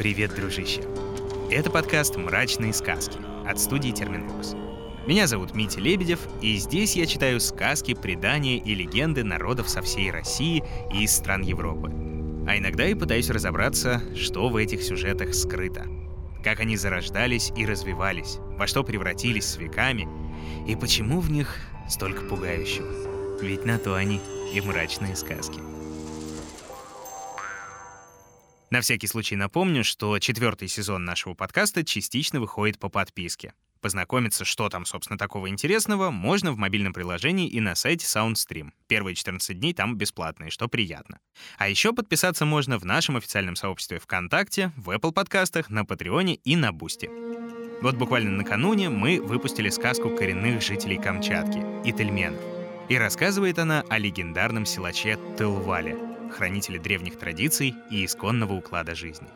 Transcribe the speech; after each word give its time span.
Привет, 0.00 0.34
дружище! 0.34 0.80
Это 1.50 1.70
подкаст 1.70 2.16
«Мрачные 2.16 2.72
сказки» 2.72 3.18
от 3.46 3.60
студии 3.60 3.90
Терминвокс. 3.90 4.54
Меня 5.06 5.26
зовут 5.26 5.54
Митя 5.54 5.78
Лебедев, 5.78 6.20
и 6.40 6.56
здесь 6.56 6.96
я 6.96 7.04
читаю 7.04 7.38
сказки, 7.38 7.92
предания 7.92 8.56
и 8.56 8.74
легенды 8.74 9.24
народов 9.24 9.68
со 9.68 9.82
всей 9.82 10.10
России 10.10 10.64
и 10.90 11.04
из 11.04 11.14
стран 11.14 11.42
Европы. 11.42 11.92
А 12.48 12.56
иногда 12.56 12.86
и 12.88 12.94
пытаюсь 12.94 13.28
разобраться, 13.28 14.02
что 14.16 14.48
в 14.48 14.56
этих 14.56 14.82
сюжетах 14.82 15.34
скрыто. 15.34 15.84
Как 16.42 16.60
они 16.60 16.78
зарождались 16.78 17.52
и 17.54 17.66
развивались, 17.66 18.38
во 18.56 18.66
что 18.66 18.82
превратились 18.82 19.44
с 19.44 19.58
веками, 19.58 20.08
и 20.66 20.76
почему 20.76 21.20
в 21.20 21.30
них 21.30 21.58
столько 21.90 22.22
пугающего. 22.22 23.38
Ведь 23.42 23.66
на 23.66 23.78
то 23.78 23.96
они 23.96 24.18
и 24.54 24.62
мрачные 24.62 25.14
сказки. 25.14 25.60
На 28.70 28.82
всякий 28.82 29.08
случай 29.08 29.34
напомню, 29.34 29.82
что 29.82 30.16
четвертый 30.20 30.68
сезон 30.68 31.04
нашего 31.04 31.34
подкаста 31.34 31.84
частично 31.84 32.38
выходит 32.38 32.78
по 32.78 32.88
подписке. 32.88 33.52
Познакомиться, 33.80 34.44
что 34.44 34.68
там, 34.68 34.84
собственно, 34.84 35.18
такого 35.18 35.48
интересного, 35.48 36.10
можно 36.10 36.52
в 36.52 36.56
мобильном 36.56 36.92
приложении 36.92 37.48
и 37.48 37.58
на 37.58 37.74
сайте 37.74 38.06
SoundStream. 38.06 38.70
Первые 38.86 39.16
14 39.16 39.58
дней 39.58 39.74
там 39.74 39.96
бесплатные, 39.96 40.50
что 40.50 40.68
приятно. 40.68 41.18
А 41.58 41.68
еще 41.68 41.92
подписаться 41.92 42.44
можно 42.44 42.78
в 42.78 42.84
нашем 42.84 43.16
официальном 43.16 43.56
сообществе 43.56 43.98
ВКонтакте, 43.98 44.70
в 44.76 44.90
Apple 44.90 45.10
подкастах, 45.10 45.68
на 45.68 45.84
Патреоне 45.84 46.36
и 46.36 46.54
на 46.54 46.70
Бусти. 46.70 47.10
Вот 47.82 47.96
буквально 47.96 48.30
накануне 48.30 48.88
мы 48.88 49.20
выпустили 49.20 49.70
сказку 49.70 50.10
коренных 50.10 50.62
жителей 50.62 50.98
Камчатки— 50.98 51.58
Ительменов. 51.88 52.40
И 52.88 52.96
рассказывает 52.96 53.58
она 53.58 53.82
о 53.88 53.98
легендарном 53.98 54.64
силаче 54.64 55.18
Тылвале— 55.36 55.96
хранителе 56.30 56.78
древних 56.78 57.18
традиций 57.18 57.74
и 57.90 58.04
исконного 58.04 58.54
уклада 58.54 58.94
жизни. 58.94 59.28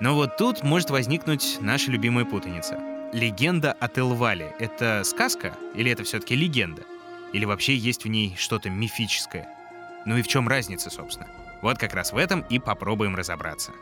Но 0.00 0.14
вот 0.14 0.36
тут 0.36 0.62
может 0.62 0.90
возникнуть 0.90 1.58
наша 1.60 1.90
любимая 1.90 2.24
путаница. 2.24 2.78
Легенда 3.12 3.72
о 3.72 3.88
Телвале— 3.88 4.54
это 4.58 5.02
сказка 5.04 5.56
или 5.74 5.90
это 5.90 6.02
все-таки 6.02 6.34
легенда? 6.34 6.82
Или 7.32 7.44
вообще 7.44 7.76
есть 7.76 8.04
в 8.04 8.08
ней 8.08 8.34
что-то 8.36 8.70
мифическое? 8.70 9.48
Ну 10.04 10.16
и 10.16 10.22
в 10.22 10.28
чем 10.28 10.48
разница, 10.48 10.90
собственно? 10.90 11.28
Вот 11.60 11.78
как 11.78 11.94
раз 11.94 12.12
в 12.12 12.16
этом 12.16 12.40
и 12.50 12.58
попробуем 12.58 13.14
разобраться. 13.14 13.72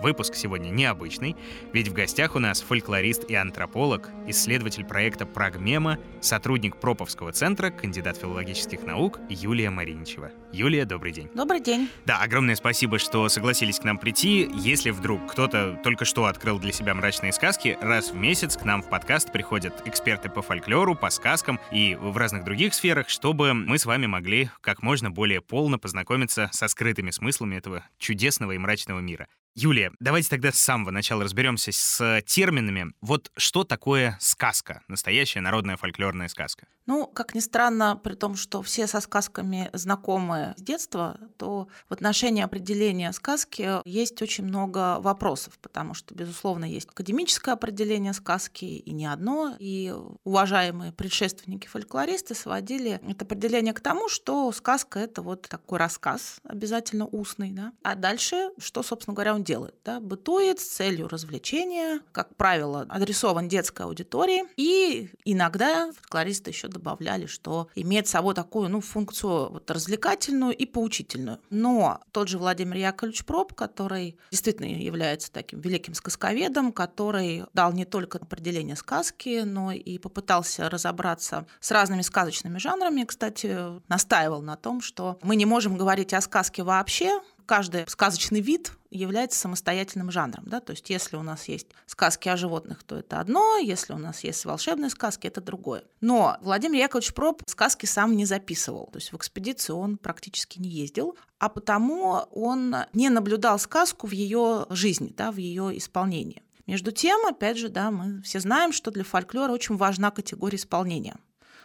Выпуск 0.00 0.36
сегодня 0.36 0.70
необычный, 0.70 1.36
ведь 1.72 1.88
в 1.88 1.92
гостях 1.92 2.36
у 2.36 2.38
нас 2.38 2.60
фольклорист 2.60 3.24
и 3.24 3.34
антрополог, 3.34 4.10
исследователь 4.28 4.84
проекта 4.84 5.26
«Прагмема», 5.26 5.98
сотрудник 6.20 6.76
Проповского 6.76 7.32
центра, 7.32 7.70
кандидат 7.70 8.16
филологических 8.16 8.84
наук 8.84 9.18
Юлия 9.28 9.70
Мариничева. 9.70 10.30
Юлия, 10.52 10.84
добрый 10.84 11.12
день. 11.12 11.28
Добрый 11.34 11.60
день. 11.60 11.90
Да, 12.06 12.22
огромное 12.22 12.54
спасибо, 12.54 12.98
что 12.98 13.28
согласились 13.28 13.80
к 13.80 13.84
нам 13.84 13.98
прийти. 13.98 14.48
Если 14.54 14.90
вдруг 14.90 15.32
кто-то 15.32 15.78
только 15.82 16.04
что 16.04 16.26
открыл 16.26 16.60
для 16.60 16.72
себя 16.72 16.94
мрачные 16.94 17.32
сказки, 17.32 17.76
раз 17.80 18.12
в 18.12 18.16
месяц 18.16 18.56
к 18.56 18.64
нам 18.64 18.82
в 18.82 18.88
подкаст 18.88 19.32
приходят 19.32 19.86
эксперты 19.86 20.30
по 20.30 20.42
фольклору, 20.42 20.94
по 20.94 21.10
сказкам 21.10 21.58
и 21.72 21.96
в 22.00 22.16
разных 22.16 22.44
других 22.44 22.72
сферах, 22.72 23.08
чтобы 23.08 23.52
мы 23.52 23.78
с 23.78 23.84
вами 23.84 24.06
могли 24.06 24.50
как 24.60 24.82
можно 24.82 25.10
более 25.10 25.40
полно 25.40 25.78
познакомиться 25.78 26.48
со 26.52 26.68
скрытыми 26.68 27.10
смыслами 27.10 27.56
этого 27.56 27.84
чудесного 27.98 28.52
и 28.52 28.58
мрачного 28.58 29.00
мира. 29.00 29.26
Юлия, 29.60 29.90
давайте 29.98 30.28
тогда 30.28 30.52
с 30.52 30.60
самого 30.60 30.92
начала 30.92 31.24
разберемся 31.24 31.72
с 31.72 32.22
терминами. 32.24 32.92
Вот 33.00 33.32
что 33.36 33.64
такое 33.64 34.16
сказка, 34.20 34.82
настоящая 34.86 35.40
народная 35.40 35.76
фольклорная 35.76 36.28
сказка? 36.28 36.68
Ну, 36.88 37.06
как 37.06 37.34
ни 37.34 37.40
странно, 37.40 38.00
при 38.02 38.14
том, 38.14 38.34
что 38.34 38.62
все 38.62 38.86
со 38.86 39.02
сказками 39.02 39.68
знакомы 39.74 40.54
с 40.56 40.62
детства, 40.62 41.20
то 41.36 41.68
в 41.86 41.92
отношении 41.92 42.42
определения 42.42 43.12
сказки 43.12 43.82
есть 43.84 44.22
очень 44.22 44.44
много 44.44 44.98
вопросов, 44.98 45.58
потому 45.60 45.92
что, 45.92 46.14
безусловно, 46.14 46.64
есть 46.64 46.88
академическое 46.88 47.54
определение 47.54 48.14
сказки, 48.14 48.64
и 48.64 48.90
не 48.92 49.04
одно, 49.04 49.54
и 49.58 49.94
уважаемые 50.24 50.92
предшественники-фольклористы 50.92 52.34
сводили 52.34 53.02
это 53.06 53.26
определение 53.26 53.74
к 53.74 53.80
тому, 53.80 54.08
что 54.08 54.50
сказка— 54.52 54.98
это 55.00 55.20
вот 55.20 55.42
такой 55.42 55.78
рассказ, 55.78 56.40
обязательно 56.44 57.04
устный, 57.06 57.50
да, 57.50 57.74
а 57.82 57.96
дальше, 57.96 58.48
что, 58.56 58.82
собственно 58.82 59.14
говоря, 59.14 59.34
он 59.34 59.44
делает, 59.44 59.74
да, 59.84 60.00
бытует 60.00 60.58
с 60.58 60.66
целью 60.66 61.08
развлечения, 61.08 62.00
как 62.12 62.34
правило, 62.36 62.86
адресован 62.88 63.46
детской 63.46 63.82
аудитории, 63.82 64.44
и 64.56 65.10
иногда 65.26 65.92
фольклористы 65.92 66.48
еще 66.48 66.68
добавляли, 66.78 67.26
что 67.26 67.68
имеет 67.74 68.08
собой 68.08 68.34
такую 68.34 68.68
ну, 68.68 68.80
функцию 68.80 69.50
вот, 69.52 69.70
развлекательную 69.70 70.56
и 70.56 70.64
поучительную. 70.64 71.38
Но 71.50 72.00
тот 72.12 72.28
же 72.28 72.38
Владимир 72.38 72.76
Яковлевич 72.76 73.24
Проб, 73.24 73.54
который 73.54 74.16
действительно 74.30 74.66
является 74.66 75.30
таким 75.30 75.60
великим 75.60 75.94
сказковедом, 75.94 76.72
который 76.72 77.44
дал 77.52 77.72
не 77.72 77.84
только 77.84 78.18
определение 78.18 78.76
сказки, 78.76 79.42
но 79.44 79.72
и 79.72 79.98
попытался 79.98 80.70
разобраться 80.70 81.46
с 81.60 81.70
разными 81.70 82.02
сказочными 82.02 82.58
жанрами. 82.58 83.04
Кстати, 83.04 83.56
настаивал 83.88 84.42
на 84.42 84.56
том, 84.56 84.80
что 84.80 85.18
мы 85.22 85.36
не 85.36 85.46
можем 85.46 85.76
говорить 85.76 86.14
о 86.14 86.20
сказке 86.20 86.62
вообще, 86.62 87.20
каждый 87.48 87.88
сказочный 87.88 88.40
вид 88.40 88.72
является 88.90 89.38
самостоятельным 89.40 90.10
жанром. 90.10 90.44
Да? 90.46 90.60
То 90.60 90.72
есть 90.72 90.88
если 90.90 91.16
у 91.16 91.22
нас 91.22 91.48
есть 91.48 91.66
сказки 91.86 92.28
о 92.28 92.36
животных, 92.36 92.84
то 92.84 92.96
это 92.96 93.20
одно, 93.20 93.56
если 93.56 93.94
у 93.94 93.98
нас 93.98 94.22
есть 94.22 94.44
волшебные 94.44 94.90
сказки, 94.90 95.26
это 95.26 95.40
другое. 95.40 95.82
Но 96.00 96.36
Владимир 96.42 96.78
Яковлевич 96.80 97.14
Проб 97.14 97.42
сказки 97.46 97.86
сам 97.86 98.16
не 98.16 98.26
записывал. 98.26 98.88
То 98.92 98.98
есть 98.98 99.12
в 99.12 99.16
экспедицию 99.16 99.78
он 99.78 99.96
практически 99.96 100.60
не 100.60 100.68
ездил, 100.68 101.16
а 101.38 101.48
потому 101.48 102.26
он 102.30 102.76
не 102.92 103.08
наблюдал 103.08 103.58
сказку 103.58 104.06
в 104.06 104.12
ее 104.12 104.66
жизни, 104.68 105.14
да, 105.16 105.32
в 105.32 105.38
ее 105.38 105.76
исполнении. 105.78 106.42
Между 106.66 106.92
тем, 106.92 107.26
опять 107.26 107.56
же, 107.56 107.70
да, 107.70 107.90
мы 107.90 108.20
все 108.20 108.40
знаем, 108.40 108.72
что 108.72 108.90
для 108.90 109.04
фольклора 109.04 109.52
очень 109.52 109.76
важна 109.76 110.10
категория 110.10 110.56
исполнения 110.56 111.16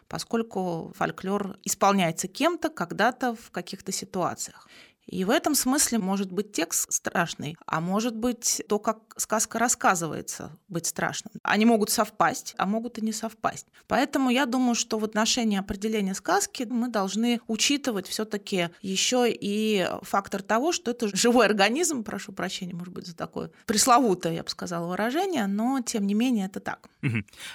поскольку 0.07 0.91
фольклор 0.95 1.57
исполняется 1.63 2.27
кем-то 2.27 2.69
когда-то 2.69 3.35
в 3.35 3.51
каких-то 3.51 3.91
ситуациях. 3.91 4.67
И 5.05 5.25
в 5.25 5.29
этом 5.29 5.55
смысле 5.55 5.99
может 5.99 6.31
быть 6.31 6.51
текст 6.51 6.91
страшный, 6.91 7.57
а 7.65 7.81
может 7.81 8.15
быть 8.15 8.61
то, 8.67 8.79
как 8.79 8.99
сказка 9.17 9.59
рассказывается, 9.59 10.57
быть 10.67 10.85
страшным. 10.85 11.33
Они 11.43 11.65
могут 11.65 11.89
совпасть, 11.89 12.55
а 12.57 12.65
могут 12.65 12.97
и 12.97 13.01
не 13.01 13.11
совпасть. 13.11 13.67
Поэтому 13.87 14.29
я 14.29 14.45
думаю, 14.45 14.75
что 14.75 14.97
в 14.97 15.03
отношении 15.03 15.59
определения 15.59 16.15
сказки 16.15 16.63
мы 16.69 16.87
должны 16.87 17.41
учитывать 17.47 18.07
все-таки 18.07 18.69
еще 18.81 19.25
и 19.29 19.87
фактор 20.01 20.41
того, 20.41 20.71
что 20.71 20.91
это 20.91 21.15
живой 21.15 21.45
организм, 21.45 22.03
прошу 22.03 22.31
прощения, 22.31 22.73
может 22.73 22.93
быть, 22.93 23.07
за 23.07 23.15
такое 23.15 23.51
пресловутое, 23.65 24.33
я 24.33 24.43
бы 24.43 24.49
сказала, 24.49 24.87
выражение, 24.87 25.47
но 25.47 25.81
тем 25.81 26.07
не 26.07 26.13
менее 26.13 26.45
это 26.45 26.59
так. 26.59 26.89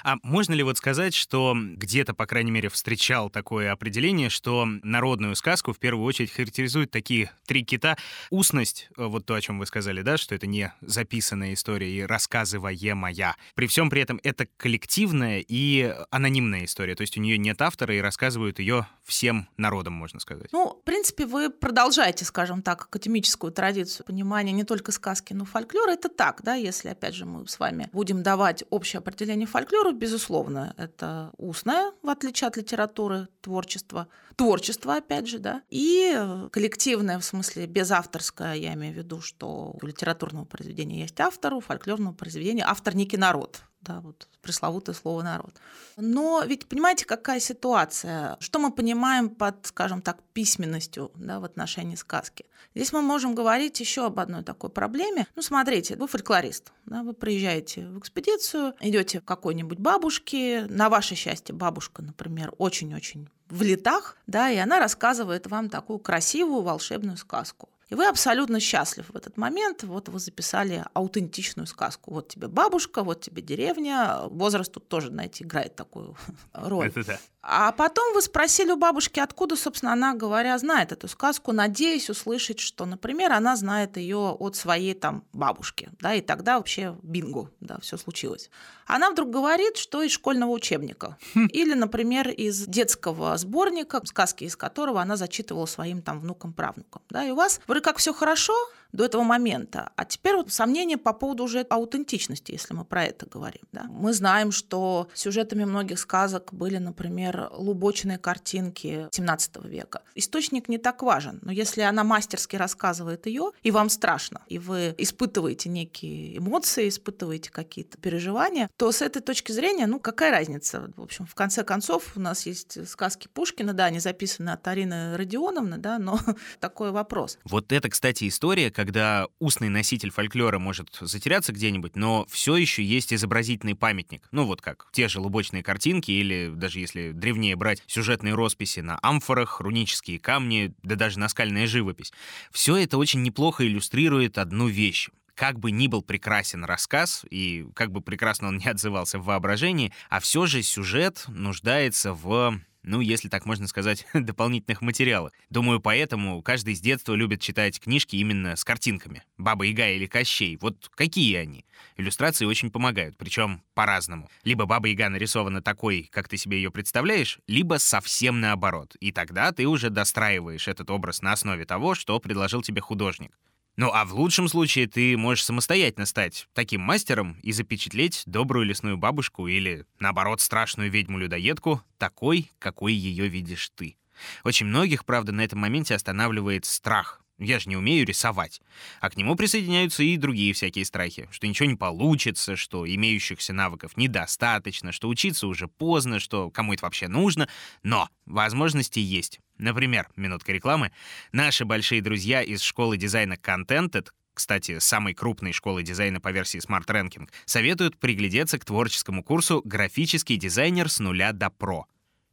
А 0.04 0.16
можно 0.22 0.52
ли 0.52 0.62
вот 0.62 0.76
сказать, 0.76 1.14
что 1.14 1.56
где-то, 1.56 2.14
по 2.14 2.26
крайней 2.26 2.50
мере, 2.50 2.68
встречал 2.68 3.30
такое 3.30 3.72
определение, 3.72 4.28
что 4.28 4.66
народную 4.82 5.34
сказку 5.34 5.72
в 5.72 5.78
первую 5.78 6.04
очередь 6.04 6.30
характеризуют 6.30 6.90
такие 6.90 7.30
три 7.48 7.64
кита. 7.64 7.96
Устность, 8.30 8.88
э, 8.96 9.04
вот 9.04 9.26
то, 9.26 9.34
о 9.34 9.40
чем 9.40 9.58
вы 9.58 9.66
сказали, 9.66 10.02
да, 10.02 10.16
что 10.18 10.34
это 10.34 10.46
не 10.46 10.72
записанная 10.82 11.54
история 11.54 11.90
и 11.90 12.02
рассказываемая. 12.02 13.36
При 13.54 13.66
всем 13.66 13.90
при 13.90 14.02
этом 14.02 14.20
это 14.22 14.46
коллективная 14.56 15.42
и 15.46 15.94
анонимная 16.10 16.66
история, 16.66 16.94
то 16.94 17.00
есть 17.00 17.16
у 17.16 17.20
нее 17.20 17.38
нет 17.38 17.60
автора 17.62 17.96
и 17.96 18.00
рассказывают 18.00 18.58
ее 18.58 18.86
всем 19.02 19.48
народам, 19.56 19.94
можно 19.94 20.20
сказать. 20.20 20.48
Ну, 20.52 20.78
в 20.80 20.84
принципе, 20.84 21.24
вы 21.26 21.48
продолжаете, 21.50 22.24
скажем 22.26 22.62
так, 22.62 22.82
академическую 22.82 23.50
традицию 23.50 24.04
понимания 24.04 24.52
не 24.52 24.64
только 24.64 24.92
сказки, 24.92 25.32
но 25.32 25.46
фольклора. 25.46 25.92
Это 25.92 26.10
так, 26.10 26.42
да, 26.42 26.54
если, 26.54 26.88
опять 26.88 27.14
же, 27.14 27.24
мы 27.24 27.48
с 27.48 27.58
вами 27.58 27.88
будем 27.92 28.22
давать 28.22 28.62
общее 28.68 28.98
определение 28.98 29.46
фольклору, 29.46 29.92
безусловно, 29.92 30.74
это 30.76 31.30
устное, 31.38 31.92
в 32.02 32.10
отличие 32.10 32.48
от 32.48 32.58
литературы, 32.58 33.28
творчества, 33.40 34.08
творчество, 34.38 34.94
опять 34.94 35.26
же, 35.26 35.40
да, 35.40 35.62
и 35.68 36.16
коллективное, 36.52 37.18
в 37.18 37.24
смысле, 37.24 37.66
безавторское, 37.66 38.54
я 38.54 38.74
имею 38.74 38.94
в 38.94 38.96
виду, 38.96 39.20
что 39.20 39.76
у 39.82 39.84
литературного 39.84 40.44
произведения 40.44 41.00
есть 41.00 41.18
автор, 41.18 41.54
у 41.54 41.60
фольклорного 41.60 42.14
произведения 42.14 42.64
автор 42.64 42.94
некий 42.94 43.16
народ, 43.16 43.62
да, 43.80 44.00
вот 44.00 44.28
пресловутое 44.40 44.94
слово 44.94 45.22
народ. 45.22 45.56
Но 45.96 46.44
ведь 46.46 46.68
понимаете, 46.68 47.04
какая 47.04 47.40
ситуация? 47.40 48.36
Что 48.38 48.60
мы 48.60 48.70
понимаем 48.70 49.28
под, 49.28 49.66
скажем 49.66 50.02
так, 50.02 50.22
письменностью 50.32 51.10
да, 51.16 51.40
в 51.40 51.44
отношении 51.44 51.96
сказки? 51.96 52.46
Здесь 52.76 52.92
мы 52.92 53.02
можем 53.02 53.34
говорить 53.34 53.80
еще 53.80 54.06
об 54.06 54.20
одной 54.20 54.44
такой 54.44 54.70
проблеме. 54.70 55.26
Ну, 55.34 55.42
смотрите, 55.42 55.96
вы 55.96 56.06
фольклорист, 56.06 56.72
да, 56.86 57.02
вы 57.02 57.12
приезжаете 57.12 57.88
в 57.88 57.98
экспедицию, 57.98 58.74
идете 58.78 59.20
к 59.20 59.24
какой-нибудь 59.24 59.80
бабушке, 59.80 60.64
на 60.68 60.88
ваше 60.88 61.16
счастье 61.16 61.56
бабушка, 61.56 62.02
например, 62.02 62.54
очень-очень 62.58 63.28
в 63.50 63.62
летах, 63.62 64.16
да, 64.26 64.50
и 64.50 64.56
она 64.56 64.78
рассказывает 64.78 65.46
вам 65.46 65.68
такую 65.68 65.98
красивую 65.98 66.62
волшебную 66.62 67.16
сказку. 67.16 67.68
И 67.88 67.94
вы 67.94 68.06
абсолютно 68.06 68.60
счастлив 68.60 69.06
в 69.08 69.16
этот 69.16 69.38
момент. 69.38 69.82
Вот 69.82 70.10
вы 70.10 70.18
записали 70.18 70.84
аутентичную 70.92 71.66
сказку. 71.66 72.12
Вот 72.12 72.28
тебе 72.28 72.48
бабушка, 72.48 73.02
вот 73.02 73.22
тебе 73.22 73.40
деревня. 73.40 74.20
Возраст 74.26 74.70
тут 74.70 74.88
тоже, 74.88 75.08
знаете, 75.08 75.44
играет 75.44 75.74
такую 75.74 76.14
роль. 76.52 76.88
Это 76.88 77.04
да. 77.04 77.18
А 77.50 77.72
потом 77.72 78.12
вы 78.12 78.20
спросили 78.20 78.72
у 78.72 78.76
бабушки, 78.76 79.20
откуда, 79.20 79.56
собственно, 79.56 79.94
она, 79.94 80.12
говоря, 80.12 80.58
знает 80.58 80.92
эту 80.92 81.08
сказку, 81.08 81.52
надеясь 81.52 82.10
услышать, 82.10 82.60
что, 82.60 82.84
например, 82.84 83.32
она 83.32 83.56
знает 83.56 83.96
ее 83.96 84.36
от 84.38 84.54
своей 84.54 84.92
там 84.92 85.24
бабушки, 85.32 85.88
да, 85.98 86.12
и 86.12 86.20
тогда 86.20 86.58
вообще 86.58 86.94
бинго, 87.02 87.50
да, 87.60 87.78
все 87.80 87.96
случилось. 87.96 88.50
Она 88.86 89.10
вдруг 89.10 89.30
говорит, 89.30 89.78
что 89.78 90.02
из 90.02 90.12
школьного 90.12 90.50
учебника. 90.50 91.16
Хм. 91.34 91.46
Или, 91.46 91.72
например, 91.72 92.28
из 92.28 92.66
детского 92.66 93.34
сборника, 93.38 94.02
сказки 94.04 94.44
из 94.44 94.54
которого 94.54 95.00
она 95.00 95.16
зачитывала 95.16 95.64
своим 95.64 96.02
там 96.02 96.20
внукам-правнукам. 96.20 97.00
Да, 97.08 97.24
и 97.24 97.30
у 97.30 97.34
вас 97.34 97.60
вроде 97.66 97.80
как 97.80 97.96
все 97.96 98.12
хорошо, 98.12 98.54
до 98.92 99.04
этого 99.04 99.22
момента. 99.22 99.92
А 99.96 100.04
теперь 100.04 100.36
вот 100.36 100.52
сомнения 100.52 100.96
по 100.96 101.12
поводу 101.12 101.44
уже 101.44 101.60
аутентичности, 101.60 102.52
если 102.52 102.74
мы 102.74 102.84
про 102.84 103.04
это 103.04 103.26
говорим. 103.26 103.62
Да. 103.72 103.84
Мы 103.88 104.12
знаем, 104.12 104.52
что 104.52 105.08
сюжетами 105.14 105.64
многих 105.64 105.98
сказок 105.98 106.52
были, 106.52 106.78
например, 106.78 107.48
лубочные 107.52 108.18
картинки 108.18 109.08
XVII 109.10 109.68
века. 109.68 110.02
Источник 110.14 110.68
не 110.68 110.78
так 110.78 111.02
важен, 111.02 111.38
но 111.42 111.52
если 111.52 111.82
она 111.82 112.04
мастерски 112.04 112.56
рассказывает 112.56 113.26
ее, 113.26 113.52
и 113.62 113.70
вам 113.70 113.90
страшно, 113.90 114.42
и 114.46 114.58
вы 114.58 114.94
испытываете 114.98 115.68
некие 115.68 116.38
эмоции, 116.38 116.88
испытываете 116.88 117.50
какие-то 117.50 117.98
переживания, 117.98 118.70
то 118.76 118.90
с 118.90 119.02
этой 119.02 119.20
точки 119.20 119.52
зрения, 119.52 119.86
ну, 119.86 120.00
какая 120.00 120.30
разница? 120.30 120.90
В 120.96 121.02
общем, 121.02 121.26
в 121.26 121.34
конце 121.34 121.64
концов, 121.64 122.16
у 122.16 122.20
нас 122.20 122.46
есть 122.46 122.88
сказки 122.88 123.28
Пушкина, 123.32 123.72
да, 123.72 123.86
они 123.86 124.00
записаны 124.00 124.50
от 124.50 124.66
Арины 124.66 125.16
Родионовны, 125.16 125.78
да, 125.78 125.98
но 125.98 126.18
такой 126.60 126.90
вопрос. 126.90 127.38
Вот 127.44 127.72
это, 127.72 127.88
кстати, 127.90 128.28
история, 128.28 128.70
когда 128.78 129.26
устный 129.40 129.70
носитель 129.70 130.12
фольклора 130.12 130.60
может 130.60 130.96
затеряться 131.00 131.52
где-нибудь, 131.52 131.96
но 131.96 132.24
все 132.30 132.54
еще 132.54 132.80
есть 132.80 133.12
изобразительный 133.12 133.74
памятник. 133.74 134.28
Ну 134.30 134.44
вот 134.44 134.62
как 134.62 134.86
те 134.92 135.08
же 135.08 135.18
лубочные 135.18 135.64
картинки 135.64 136.12
или 136.12 136.48
даже 136.54 136.78
если 136.78 137.10
древнее 137.10 137.56
брать 137.56 137.82
сюжетные 137.88 138.34
росписи 138.34 138.78
на 138.78 138.96
амфорах, 139.02 139.60
рунические 139.60 140.20
камни, 140.20 140.74
да 140.84 140.94
даже 140.94 141.18
наскальная 141.18 141.66
живопись. 141.66 142.12
Все 142.52 142.76
это 142.76 142.98
очень 142.98 143.22
неплохо 143.22 143.66
иллюстрирует 143.66 144.38
одну 144.38 144.68
вещь 144.68 145.08
как 145.34 145.58
бы 145.60 145.70
ни 145.70 145.86
был 145.86 146.02
прекрасен 146.02 146.64
рассказ, 146.64 147.24
и 147.30 147.64
как 147.74 147.92
бы 147.92 148.00
прекрасно 148.00 148.48
он 148.48 148.58
не 148.58 148.68
отзывался 148.68 149.20
в 149.20 149.24
воображении, 149.24 149.92
а 150.10 150.18
все 150.18 150.46
же 150.46 150.62
сюжет 150.62 151.24
нуждается 151.28 152.12
в 152.12 152.60
ну, 152.82 153.00
если 153.00 153.28
так 153.28 153.46
можно 153.46 153.66
сказать, 153.66 154.06
дополнительных 154.14 154.82
материалов. 154.82 155.32
Думаю, 155.50 155.80
поэтому 155.80 156.42
каждый 156.42 156.74
с 156.74 156.80
детства 156.80 157.14
любит 157.14 157.40
читать 157.40 157.80
книжки 157.80 158.16
именно 158.16 158.56
с 158.56 158.64
картинками. 158.64 159.24
Баба 159.36 159.64
Яга 159.64 159.90
или 159.90 160.06
Кощей. 160.06 160.56
Вот 160.60 160.90
какие 160.94 161.36
они? 161.36 161.64
Иллюстрации 161.96 162.44
очень 162.44 162.70
помогают, 162.70 163.16
причем 163.16 163.62
по-разному. 163.74 164.28
Либо 164.44 164.66
Баба 164.66 164.88
Яга 164.88 165.08
нарисована 165.08 165.62
такой, 165.62 166.08
как 166.12 166.28
ты 166.28 166.36
себе 166.36 166.56
ее 166.58 166.70
представляешь, 166.70 167.38
либо 167.46 167.78
совсем 167.78 168.40
наоборот. 168.40 168.96
И 169.00 169.12
тогда 169.12 169.52
ты 169.52 169.66
уже 169.66 169.90
достраиваешь 169.90 170.68
этот 170.68 170.90
образ 170.90 171.22
на 171.22 171.32
основе 171.32 171.64
того, 171.64 171.94
что 171.94 172.18
предложил 172.20 172.62
тебе 172.62 172.80
художник. 172.80 173.32
Ну 173.78 173.92
а 173.94 174.04
в 174.04 174.12
лучшем 174.12 174.48
случае 174.48 174.88
ты 174.88 175.16
можешь 175.16 175.44
самостоятельно 175.44 176.04
стать 176.04 176.48
таким 176.52 176.80
мастером 176.80 177.36
и 177.44 177.52
запечатлеть 177.52 178.24
добрую 178.26 178.66
лесную 178.66 178.96
бабушку 178.96 179.46
или, 179.46 179.86
наоборот, 180.00 180.40
страшную 180.40 180.90
ведьму-людоедку 180.90 181.80
такой, 181.96 182.50
какой 182.58 182.92
ее 182.92 183.28
видишь 183.28 183.70
ты. 183.76 183.96
Очень 184.42 184.66
многих, 184.66 185.04
правда, 185.04 185.30
на 185.30 185.42
этом 185.42 185.60
моменте 185.60 185.94
останавливает 185.94 186.64
страх. 186.64 187.22
Я 187.38 187.60
же 187.60 187.68
не 187.68 187.76
умею 187.76 188.04
рисовать. 188.04 188.60
А 189.00 189.10
к 189.10 189.16
нему 189.16 189.36
присоединяются 189.36 190.02
и 190.02 190.16
другие 190.16 190.52
всякие 190.52 190.84
страхи, 190.84 191.28
что 191.30 191.46
ничего 191.46 191.68
не 191.68 191.76
получится, 191.76 192.56
что 192.56 192.86
имеющихся 192.86 193.52
навыков 193.52 193.96
недостаточно, 193.96 194.90
что 194.90 195.08
учиться 195.08 195.46
уже 195.46 195.68
поздно, 195.68 196.18
что 196.18 196.50
кому 196.50 196.74
это 196.74 196.84
вообще 196.84 197.06
нужно. 197.06 197.48
Но 197.84 198.08
возможности 198.26 198.98
есть. 198.98 199.38
Например, 199.56 200.08
минутка 200.16 200.52
рекламы. 200.52 200.90
Наши 201.30 201.64
большие 201.64 202.02
друзья 202.02 202.42
из 202.42 202.60
школы 202.60 202.96
дизайна 202.96 203.34
Contented, 203.34 204.08
кстати, 204.34 204.78
самой 204.78 205.14
крупной 205.14 205.52
школы 205.52 205.82
дизайна 205.82 206.20
по 206.20 206.30
версии 206.30 206.60
Smart 206.60 206.86
Ranking, 206.86 207.28
советуют 207.44 207.98
приглядеться 207.98 208.58
к 208.58 208.64
творческому 208.64 209.22
курсу 209.22 209.62
«Графический 209.64 210.36
дизайнер 210.36 210.88
с 210.88 211.00
нуля 211.00 211.32
до 211.32 211.50
про». 211.50 211.86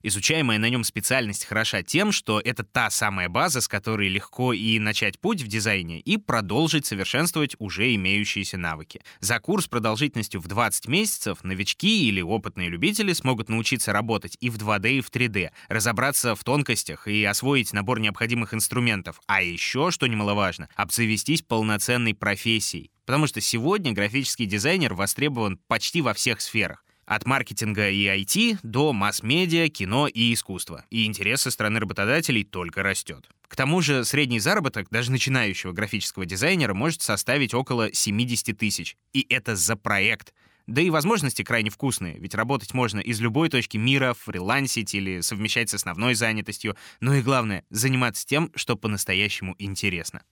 Изучаемая 0.07 0.59
на 0.59 0.69
нем 0.69 0.83
специальность 0.83 1.45
хороша 1.45 1.81
тем, 1.81 2.11
что 2.11 2.39
это 2.39 2.63
та 2.63 2.91
самая 2.91 3.27
база, 3.27 3.59
с 3.59 3.67
которой 3.67 4.07
легко 4.07 4.53
и 4.53 4.77
начать 4.77 5.19
путь 5.19 5.41
в 5.41 5.47
дизайне, 5.47 5.99
и 5.99 6.17
продолжить 6.17 6.85
совершенствовать 6.85 7.55
уже 7.57 7.95
имеющиеся 7.95 8.59
навыки. 8.59 9.01
За 9.19 9.39
курс 9.39 9.65
продолжительностью 9.65 10.41
в 10.41 10.47
20 10.47 10.87
месяцев 10.89 11.43
новички 11.43 12.07
или 12.07 12.21
опытные 12.21 12.69
любители 12.69 13.13
смогут 13.13 13.49
научиться 13.49 13.93
работать 13.93 14.37
и 14.41 14.51
в 14.51 14.57
2D, 14.57 14.91
и 14.91 15.01
в 15.01 15.09
3D, 15.09 15.49
разобраться 15.69 16.35
в 16.35 16.43
тонкостях 16.43 17.07
и 17.07 17.23
освоить 17.23 17.73
набор 17.73 17.99
необходимых 17.99 18.53
инструментов, 18.53 19.19
а 19.25 19.41
еще, 19.41 19.89
что 19.89 20.05
немаловажно, 20.05 20.69
обзавестись 20.75 21.41
полноценной 21.41 22.13
профессией. 22.13 22.91
Потому 23.07 23.25
что 23.25 23.41
сегодня 23.41 23.91
графический 23.91 24.45
дизайнер 24.45 24.93
востребован 24.93 25.59
почти 25.67 26.03
во 26.03 26.13
всех 26.13 26.41
сферах. 26.41 26.84
От 27.05 27.25
маркетинга 27.25 27.89
и 27.89 28.05
IT 28.07 28.59
до 28.63 28.91
масс-медиа, 28.91 29.69
кино 29.69 30.07
и 30.07 30.33
искусства. 30.33 30.85
И 30.89 31.05
интерес 31.05 31.41
со 31.41 31.51
стороны 31.51 31.79
работодателей 31.79 32.43
только 32.43 32.81
растет. 32.81 33.29
К 33.47 33.55
тому 33.55 33.81
же 33.81 34.03
средний 34.05 34.39
заработок 34.39 34.87
даже 34.89 35.11
начинающего 35.11 35.71
графического 35.71 36.25
дизайнера 36.25 36.73
может 36.73 37.03
составить 37.03 37.53
около 37.53 37.93
70 37.93 38.57
тысяч. 38.57 38.97
И 39.13 39.25
это 39.29 39.55
за 39.55 39.75
проект. 39.75 40.33
Да 40.65 40.81
и 40.81 40.89
возможности 40.89 41.43
крайне 41.43 41.69
вкусные, 41.69 42.17
ведь 42.17 42.33
работать 42.33 42.73
можно 42.73 42.99
из 42.99 43.21
любой 43.21 43.49
точки 43.49 43.77
мира, 43.77 44.15
фрилансить 44.19 44.95
или 44.95 45.21
совмещать 45.21 45.69
с 45.69 45.75
основной 45.75 46.15
занятостью. 46.15 46.75
Ну 47.01 47.13
и 47.13 47.21
главное, 47.21 47.63
заниматься 47.69 48.25
тем, 48.25 48.51
что 48.55 48.75
по-настоящему 48.75 49.55
интересно. 49.59 50.23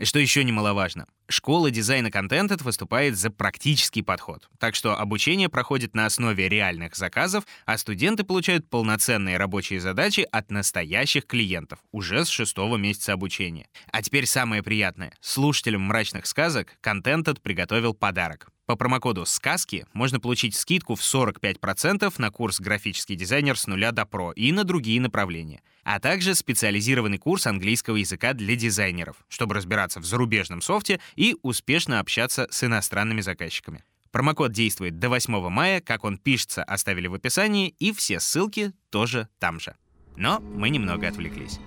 Что 0.00 0.20
еще 0.20 0.44
немаловажно, 0.44 1.06
школа 1.28 1.72
дизайна 1.72 2.12
контента 2.12 2.56
выступает 2.62 3.16
за 3.18 3.30
практический 3.30 4.02
подход, 4.02 4.48
так 4.58 4.76
что 4.76 4.96
обучение 4.96 5.48
проходит 5.48 5.94
на 5.94 6.06
основе 6.06 6.48
реальных 6.48 6.94
заказов, 6.94 7.44
а 7.66 7.76
студенты 7.78 8.22
получают 8.22 8.70
полноценные 8.70 9.38
рабочие 9.38 9.80
задачи 9.80 10.24
от 10.30 10.52
настоящих 10.52 11.26
клиентов 11.26 11.80
уже 11.90 12.24
с 12.24 12.28
шестого 12.28 12.76
месяца 12.76 13.12
обучения. 13.12 13.68
А 13.90 14.00
теперь 14.00 14.26
самое 14.26 14.62
приятное. 14.62 15.12
Слушателям 15.20 15.82
мрачных 15.82 16.26
сказок 16.26 16.76
контент 16.80 17.42
приготовил 17.42 17.92
подарок. 17.92 18.50
По 18.68 18.76
промокоду 18.76 19.24
«Сказки» 19.24 19.86
можно 19.94 20.20
получить 20.20 20.54
скидку 20.54 20.94
в 20.94 21.00
45% 21.00 22.12
на 22.18 22.30
курс 22.30 22.60
«Графический 22.60 23.16
дизайнер 23.16 23.58
с 23.58 23.66
нуля 23.66 23.92
до 23.92 24.04
про» 24.04 24.32
и 24.32 24.52
на 24.52 24.62
другие 24.62 25.00
направления, 25.00 25.62
а 25.88 26.00
также 26.00 26.34
специализированный 26.34 27.16
курс 27.16 27.46
английского 27.46 27.96
языка 27.96 28.34
для 28.34 28.56
дизайнеров, 28.56 29.16
чтобы 29.26 29.54
разбираться 29.54 30.00
в 30.00 30.04
зарубежном 30.04 30.60
софте 30.60 31.00
и 31.16 31.34
успешно 31.40 32.00
общаться 32.00 32.46
с 32.50 32.62
иностранными 32.62 33.22
заказчиками. 33.22 33.82
Промокод 34.10 34.52
действует 34.52 34.98
до 34.98 35.08
8 35.08 35.48
мая, 35.48 35.80
как 35.80 36.04
он 36.04 36.18
пишется, 36.18 36.62
оставили 36.62 37.06
в 37.06 37.14
описании, 37.14 37.74
и 37.78 37.92
все 37.92 38.20
ссылки 38.20 38.72
тоже 38.90 39.30
там 39.38 39.58
же. 39.60 39.76
Но 40.14 40.40
мы 40.40 40.68
немного 40.68 41.08
отвлеклись. 41.08 41.58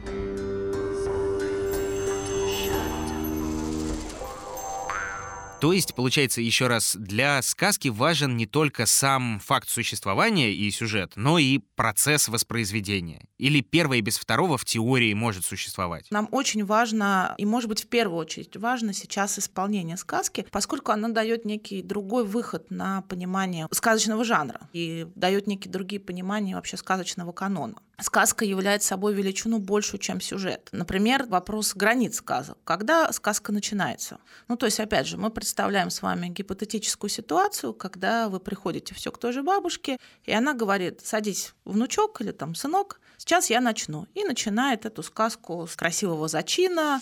То 5.62 5.74
есть, 5.74 5.94
получается, 5.94 6.42
еще 6.42 6.66
раз, 6.66 6.96
для 6.96 7.40
сказки 7.44 7.90
важен 7.90 8.36
не 8.36 8.48
только 8.48 8.88
сам 8.88 9.40
факт 9.40 9.70
существования 9.70 10.52
и 10.52 10.72
сюжет, 10.72 11.14
но 11.16 11.38
и 11.38 11.60
процесс 11.76 12.30
воспроизведения. 12.30 13.28
Или 13.38 13.62
первое 13.62 14.02
без 14.02 14.18
второго 14.18 14.58
в 14.58 14.66
теории 14.66 15.14
может 15.14 15.46
существовать. 15.46 16.08
Нам 16.10 16.28
очень 16.32 16.66
важно, 16.66 17.36
и 17.38 17.46
может 17.46 17.70
быть 17.70 17.84
в 17.84 17.88
первую 17.88 18.18
очередь 18.18 18.58
важно 18.58 18.92
сейчас 18.92 19.38
исполнение 19.38 19.98
сказки, 19.98 20.48
поскольку 20.50 20.94
она 20.94 21.10
дает 21.10 21.46
некий 21.46 21.84
другой 21.84 22.26
выход 22.26 22.72
на 22.72 23.04
понимание 23.04 23.68
сказочного 23.72 24.24
жанра 24.24 24.68
и 24.74 25.06
дает 25.14 25.46
некие 25.46 25.72
другие 25.72 26.00
понимания 26.00 26.56
вообще 26.56 26.76
сказочного 26.76 27.34
канона 27.34 27.76
сказка 28.02 28.46
является 28.46 28.90
собой 28.90 29.14
величину 29.14 29.60
большую, 29.60 30.00
чем 30.00 30.22
сюжет. 30.22 30.70
Например, 30.72 31.26
вопрос 31.28 31.76
границ 31.76 32.18
сказок. 32.18 32.58
Когда 32.64 33.12
сказка 33.12 33.52
начинается? 33.52 34.20
Ну, 34.48 34.56
то 34.56 34.66
есть, 34.66 34.80
опять 34.80 35.08
же, 35.08 35.18
мы 35.18 35.30
представляем 35.30 35.90
с 35.90 36.02
вами 36.02 36.28
гипотетическую 36.28 37.10
ситуацию, 37.10 37.74
когда 37.74 38.30
вы 38.30 38.40
приходите 38.40 38.96
все 38.96 39.12
к 39.12 39.18
той 39.18 39.34
же 39.34 39.44
бабушке, 39.44 39.98
и 40.24 40.32
она 40.32 40.54
говорит, 40.54 41.02
садись, 41.04 41.54
внучок 41.66 42.22
или 42.22 42.32
там 42.32 42.56
сынок, 42.56 43.00
сейчас 43.18 43.50
я 43.50 43.62
начну. 43.62 44.08
И 44.14 44.24
начинает 44.24 44.86
эту 44.86 45.04
сказку 45.04 45.68
с 45.68 45.76
красивого 45.76 46.28
зачина. 46.28 47.02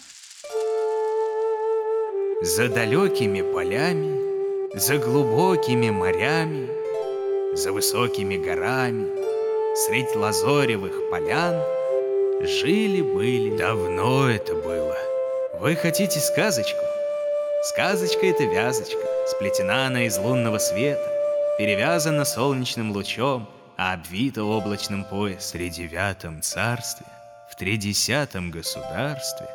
За 2.42 2.70
далекими 2.70 3.42
полями, 3.42 4.78
за 4.78 4.98
глубокими 4.98 5.90
морями, 5.90 6.70
за 7.56 7.72
высокими 7.72 8.38
горами, 8.38 9.19
средь 9.86 10.14
лазоревых 10.14 11.10
полян 11.10 11.56
Жили-были, 12.42 13.56
давно 13.56 14.30
это 14.30 14.54
было, 14.56 14.98
Вы 15.60 15.76
хотите 15.76 16.20
сказочку? 16.20 16.80
Сказочка— 17.64 18.26
это 18.28 18.44
вязочка, 18.44 19.00
сплетена 19.28 19.88
она 19.88 20.06
из 20.06 20.18
лунного 20.18 20.58
света, 20.58 21.06
перевязана 21.58 22.26
солнечным 22.26 22.92
лучом, 22.92 23.50
а 23.78 23.94
обвита 23.94 24.44
облачным 24.44 25.06
пояс 25.06 25.54
в 25.54 25.70
девятом 25.70 26.42
царстве, 26.42 27.06
в 27.50 27.56
тридесятом 27.56 28.52
государстве. 28.52 29.48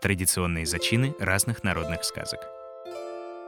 Традиционные 0.00 0.66
зачины 0.66 1.14
разных 1.20 1.62
народных 1.62 2.04
сказок— 2.04 2.40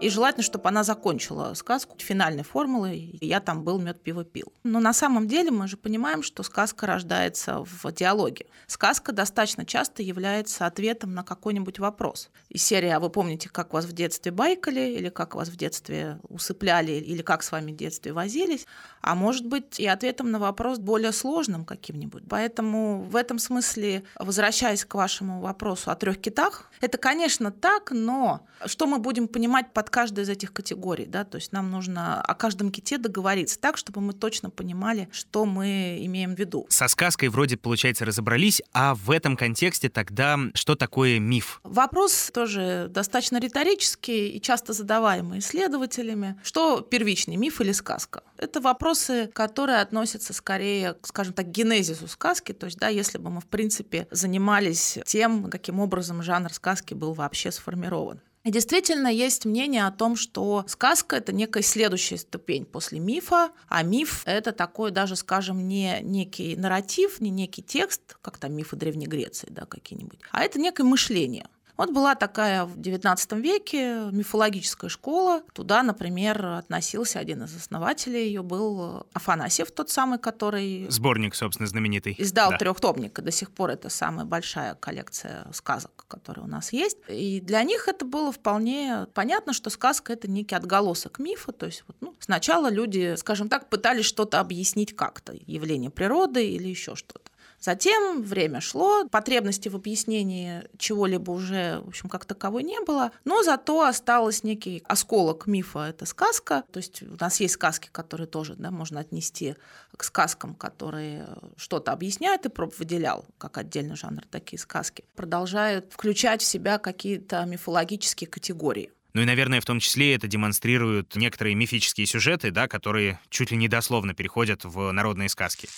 и 0.00 0.08
желательно, 0.08 0.42
чтобы 0.42 0.68
она 0.68 0.82
закончила 0.82 1.54
сказку 1.54 1.96
финальной 1.98 2.42
формулой 2.42 3.18
«я 3.20 3.40
там 3.40 3.64
был, 3.64 3.78
мед 3.78 4.02
пиво 4.02 4.24
пил». 4.24 4.52
Но 4.64 4.80
на 4.80 4.92
самом 4.92 5.28
деле 5.28 5.50
мы 5.50 5.68
же 5.68 5.76
понимаем, 5.76 6.22
что 6.22 6.42
сказка 6.42 6.86
рождается 6.86 7.64
в 7.64 7.92
диалоге. 7.92 8.46
Сказка 8.66 9.12
достаточно 9.12 9.64
часто 9.64 10.02
является 10.02 10.66
ответом 10.66 11.14
на 11.14 11.22
какой-нибудь 11.22 11.78
вопрос. 11.78 12.30
И 12.48 12.58
серия 12.58 12.96
«А 12.96 13.00
вы 13.00 13.10
помните, 13.10 13.48
как 13.48 13.72
вас 13.72 13.84
в 13.84 13.92
детстве 13.92 14.32
байкали?» 14.32 14.80
или 14.80 15.08
«Как 15.10 15.34
вас 15.34 15.48
в 15.48 15.56
детстве 15.56 16.18
усыпляли?» 16.28 16.92
или 16.92 17.22
«Как 17.22 17.42
с 17.42 17.52
вами 17.52 17.72
в 17.72 17.76
детстве 17.76 18.12
возились?» 18.12 18.66
А 19.00 19.14
может 19.14 19.46
быть 19.46 19.80
и 19.80 19.86
ответом 19.86 20.30
на 20.30 20.38
вопрос 20.38 20.78
более 20.78 21.12
сложным 21.12 21.64
каким-нибудь. 21.64 22.24
Поэтому 22.28 23.02
в 23.02 23.16
этом 23.16 23.38
смысле, 23.38 24.04
возвращаясь 24.18 24.84
к 24.84 24.94
вашему 24.94 25.40
вопросу 25.40 25.90
о 25.90 25.96
трех 25.96 26.20
китах, 26.20 26.70
это, 26.80 26.98
конечно, 26.98 27.50
так, 27.50 27.90
но 27.90 28.46
что 28.66 28.86
мы 28.86 28.98
будем 28.98 29.28
понимать 29.28 29.72
под 29.72 29.90
каждой 29.90 30.24
из 30.24 30.28
этих 30.28 30.52
категорий, 30.52 31.06
да, 31.06 31.24
то 31.24 31.36
есть 31.36 31.52
нам 31.52 31.70
нужно 31.70 32.20
о 32.20 32.34
каждом 32.34 32.70
ките 32.70 32.98
договориться 32.98 33.58
так, 33.58 33.76
чтобы 33.76 34.00
мы 34.00 34.12
точно 34.12 34.50
понимали, 34.50 35.08
что 35.12 35.44
мы 35.44 35.98
имеем 36.02 36.34
в 36.34 36.38
виду. 36.38 36.66
Со 36.68 36.88
сказкой 36.88 37.28
вроде, 37.28 37.56
получается, 37.56 38.04
разобрались, 38.04 38.62
а 38.72 38.94
в 38.94 39.10
этом 39.10 39.36
контексте 39.36 39.88
тогда 39.88 40.38
что 40.54 40.74
такое 40.74 41.18
миф? 41.18 41.60
Вопрос 41.64 42.30
тоже 42.32 42.88
достаточно 42.90 43.38
риторический 43.38 44.30
и 44.30 44.40
часто 44.40 44.72
задаваемый 44.72 45.38
исследователями. 45.38 46.38
Что 46.42 46.80
первичнее, 46.80 47.38
миф 47.38 47.60
или 47.60 47.72
сказка? 47.72 48.22
Это 48.36 48.60
вопросы, 48.90 49.30
которые 49.32 49.78
относятся 49.80 50.32
скорее, 50.32 50.96
скажем 51.02 51.32
так, 51.32 51.46
к 51.46 51.50
генезису 51.50 52.08
сказки, 52.08 52.52
то 52.52 52.66
есть, 52.66 52.78
да, 52.78 52.88
если 52.88 53.18
бы 53.18 53.30
мы, 53.30 53.40
в 53.40 53.46
принципе, 53.46 54.08
занимались 54.10 54.98
тем, 55.06 55.48
каким 55.48 55.78
образом 55.78 56.22
жанр 56.22 56.52
сказки 56.52 56.94
был 56.94 57.12
вообще 57.12 57.52
сформирован. 57.52 58.20
И 58.42 58.50
действительно 58.50 59.08
есть 59.08 59.44
мнение 59.44 59.86
о 59.86 59.92
том, 59.92 60.16
что 60.16 60.64
сказка— 60.66 61.16
это 61.18 61.32
некая 61.32 61.62
следующая 61.62 62.16
ступень 62.16 62.64
после 62.64 62.98
мифа, 62.98 63.50
а 63.68 63.82
миф— 63.82 64.22
это 64.24 64.52
такой 64.52 64.90
даже, 64.90 65.14
скажем, 65.14 65.68
не 65.68 66.00
некий 66.02 66.56
нарратив, 66.56 67.20
не 67.20 67.30
некий 67.30 67.62
текст, 67.62 68.16
как 68.22 68.38
там 68.38 68.54
мифы 68.54 68.76
Древней 68.76 69.06
Греции, 69.06 69.48
да, 69.50 69.66
какие-нибудь, 69.66 70.20
а 70.32 70.42
это 70.42 70.58
некое 70.58 70.84
мышление— 70.84 71.46
вот 71.80 71.94
была 71.94 72.14
такая 72.14 72.66
в 72.66 72.76
XIX 72.76 73.40
веке 73.40 74.10
мифологическая 74.12 74.90
школа. 74.90 75.42
Туда, 75.54 75.82
например, 75.82 76.44
относился 76.44 77.18
один 77.18 77.44
из 77.44 77.56
основателей 77.56 78.26
ее 78.26 78.42
был 78.42 79.06
Афанасьев, 79.14 79.70
тот 79.70 79.88
самый, 79.88 80.18
который... 80.18 80.86
Сборник, 80.90 81.34
собственно, 81.34 81.66
знаменитый. 81.66 82.14
Издал 82.18 82.50
да. 82.50 82.58
трехтомник. 82.58 83.18
До 83.18 83.30
сих 83.30 83.50
пор 83.50 83.70
это 83.70 83.88
самая 83.88 84.26
большая 84.26 84.74
коллекция 84.74 85.46
сказок, 85.54 86.04
которая 86.06 86.44
у 86.44 86.48
нас 86.50 86.74
есть. 86.74 86.98
И 87.08 87.40
для 87.40 87.62
них 87.62 87.88
это 87.88 88.04
было 88.04 88.30
вполне 88.30 89.06
понятно, 89.14 89.54
что 89.54 89.70
сказка— 89.70 90.12
это 90.14 90.30
некий 90.30 90.54
отголосок 90.54 91.18
мифа. 91.18 91.52
То 91.52 91.64
есть 91.64 91.84
вот, 91.86 91.96
ну, 92.02 92.14
сначала 92.18 92.70
люди, 92.70 93.14
скажем 93.16 93.48
так, 93.48 93.70
пытались 93.70 94.04
что-то 94.04 94.40
объяснить 94.40 94.94
как-то, 94.94 95.34
явление 95.46 95.90
природы 95.90 96.46
или 96.46 96.68
еще 96.68 96.94
что-то. 96.94 97.29
Затем 97.60 98.22
время 98.22 98.60
шло, 98.60 99.06
потребности 99.08 99.68
в 99.68 99.76
объяснении 99.76 100.62
чего-либо 100.78 101.30
уже, 101.30 101.80
в 101.84 101.88
общем, 101.88 102.08
как 102.08 102.24
таковой 102.24 102.62
не 102.62 102.80
было, 102.80 103.12
но 103.24 103.42
зато 103.42 103.82
осталось 103.82 104.42
некий 104.42 104.82
осколок 104.86 105.46
мифа, 105.46 105.80
это 105.80 106.06
сказка. 106.06 106.64
То 106.72 106.78
есть 106.78 107.02
у 107.02 107.16
нас 107.20 107.38
есть 107.38 107.54
сказки, 107.54 107.90
которые 107.92 108.26
тоже 108.26 108.54
да, 108.54 108.70
можно 108.70 109.00
отнести 109.00 109.56
к 109.94 110.04
сказкам, 110.04 110.54
которые 110.54 111.28
что-то 111.56 111.92
объясняют, 111.92 112.46
и 112.46 112.48
проб 112.48 112.74
выделял 112.78 113.26
как 113.36 113.58
отдельный 113.58 113.96
жанр 113.96 114.22
такие 114.30 114.58
сказки. 114.58 115.04
Продолжают 115.14 115.92
включать 115.92 116.40
в 116.40 116.46
себя 116.46 116.78
какие-то 116.78 117.44
мифологические 117.44 118.28
категории. 118.28 118.90
Ну 119.12 119.22
и, 119.22 119.24
наверное, 119.24 119.60
в 119.60 119.64
том 119.64 119.80
числе 119.80 120.14
это 120.14 120.28
демонстрируют 120.28 121.16
некоторые 121.16 121.54
мифические 121.56 122.06
сюжеты, 122.06 122.50
да, 122.50 122.68
которые 122.68 123.18
чуть 123.28 123.50
ли 123.50 123.56
не 123.56 123.68
дословно 123.68 124.14
переходят 124.14 124.64
в 124.64 124.92
народные 124.92 125.28
сказки. 125.28 125.68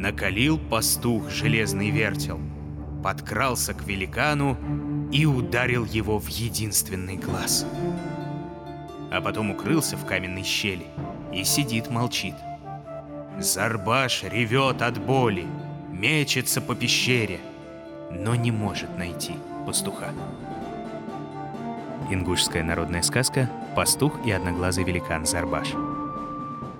Накалил 0.00 0.58
пастух 0.58 1.28
железный 1.28 1.90
вертел, 1.90 2.40
подкрался 3.04 3.74
к 3.74 3.86
великану 3.86 4.56
и 5.12 5.26
ударил 5.26 5.84
его 5.84 6.18
в 6.18 6.26
единственный 6.28 7.16
глаз. 7.16 7.66
А 9.12 9.20
потом 9.20 9.50
укрылся 9.50 9.98
в 9.98 10.06
каменной 10.06 10.42
щели 10.42 10.86
и 11.34 11.44
сидит 11.44 11.90
молчит. 11.90 12.32
Зарбаш 13.38 14.22
ревет 14.22 14.80
от 14.80 14.96
боли, 14.96 15.44
мечется 15.90 16.62
по 16.62 16.74
пещере, 16.74 17.38
но 18.10 18.34
не 18.34 18.50
может 18.50 18.96
найти 18.96 19.34
пастуха. 19.66 20.14
Ингушская 22.08 22.64
народная 22.64 23.02
сказка 23.02 23.50
«Пастух 23.76 24.18
и 24.24 24.30
одноглазый 24.30 24.84
великан 24.84 25.26
Зарбаш». 25.26 25.74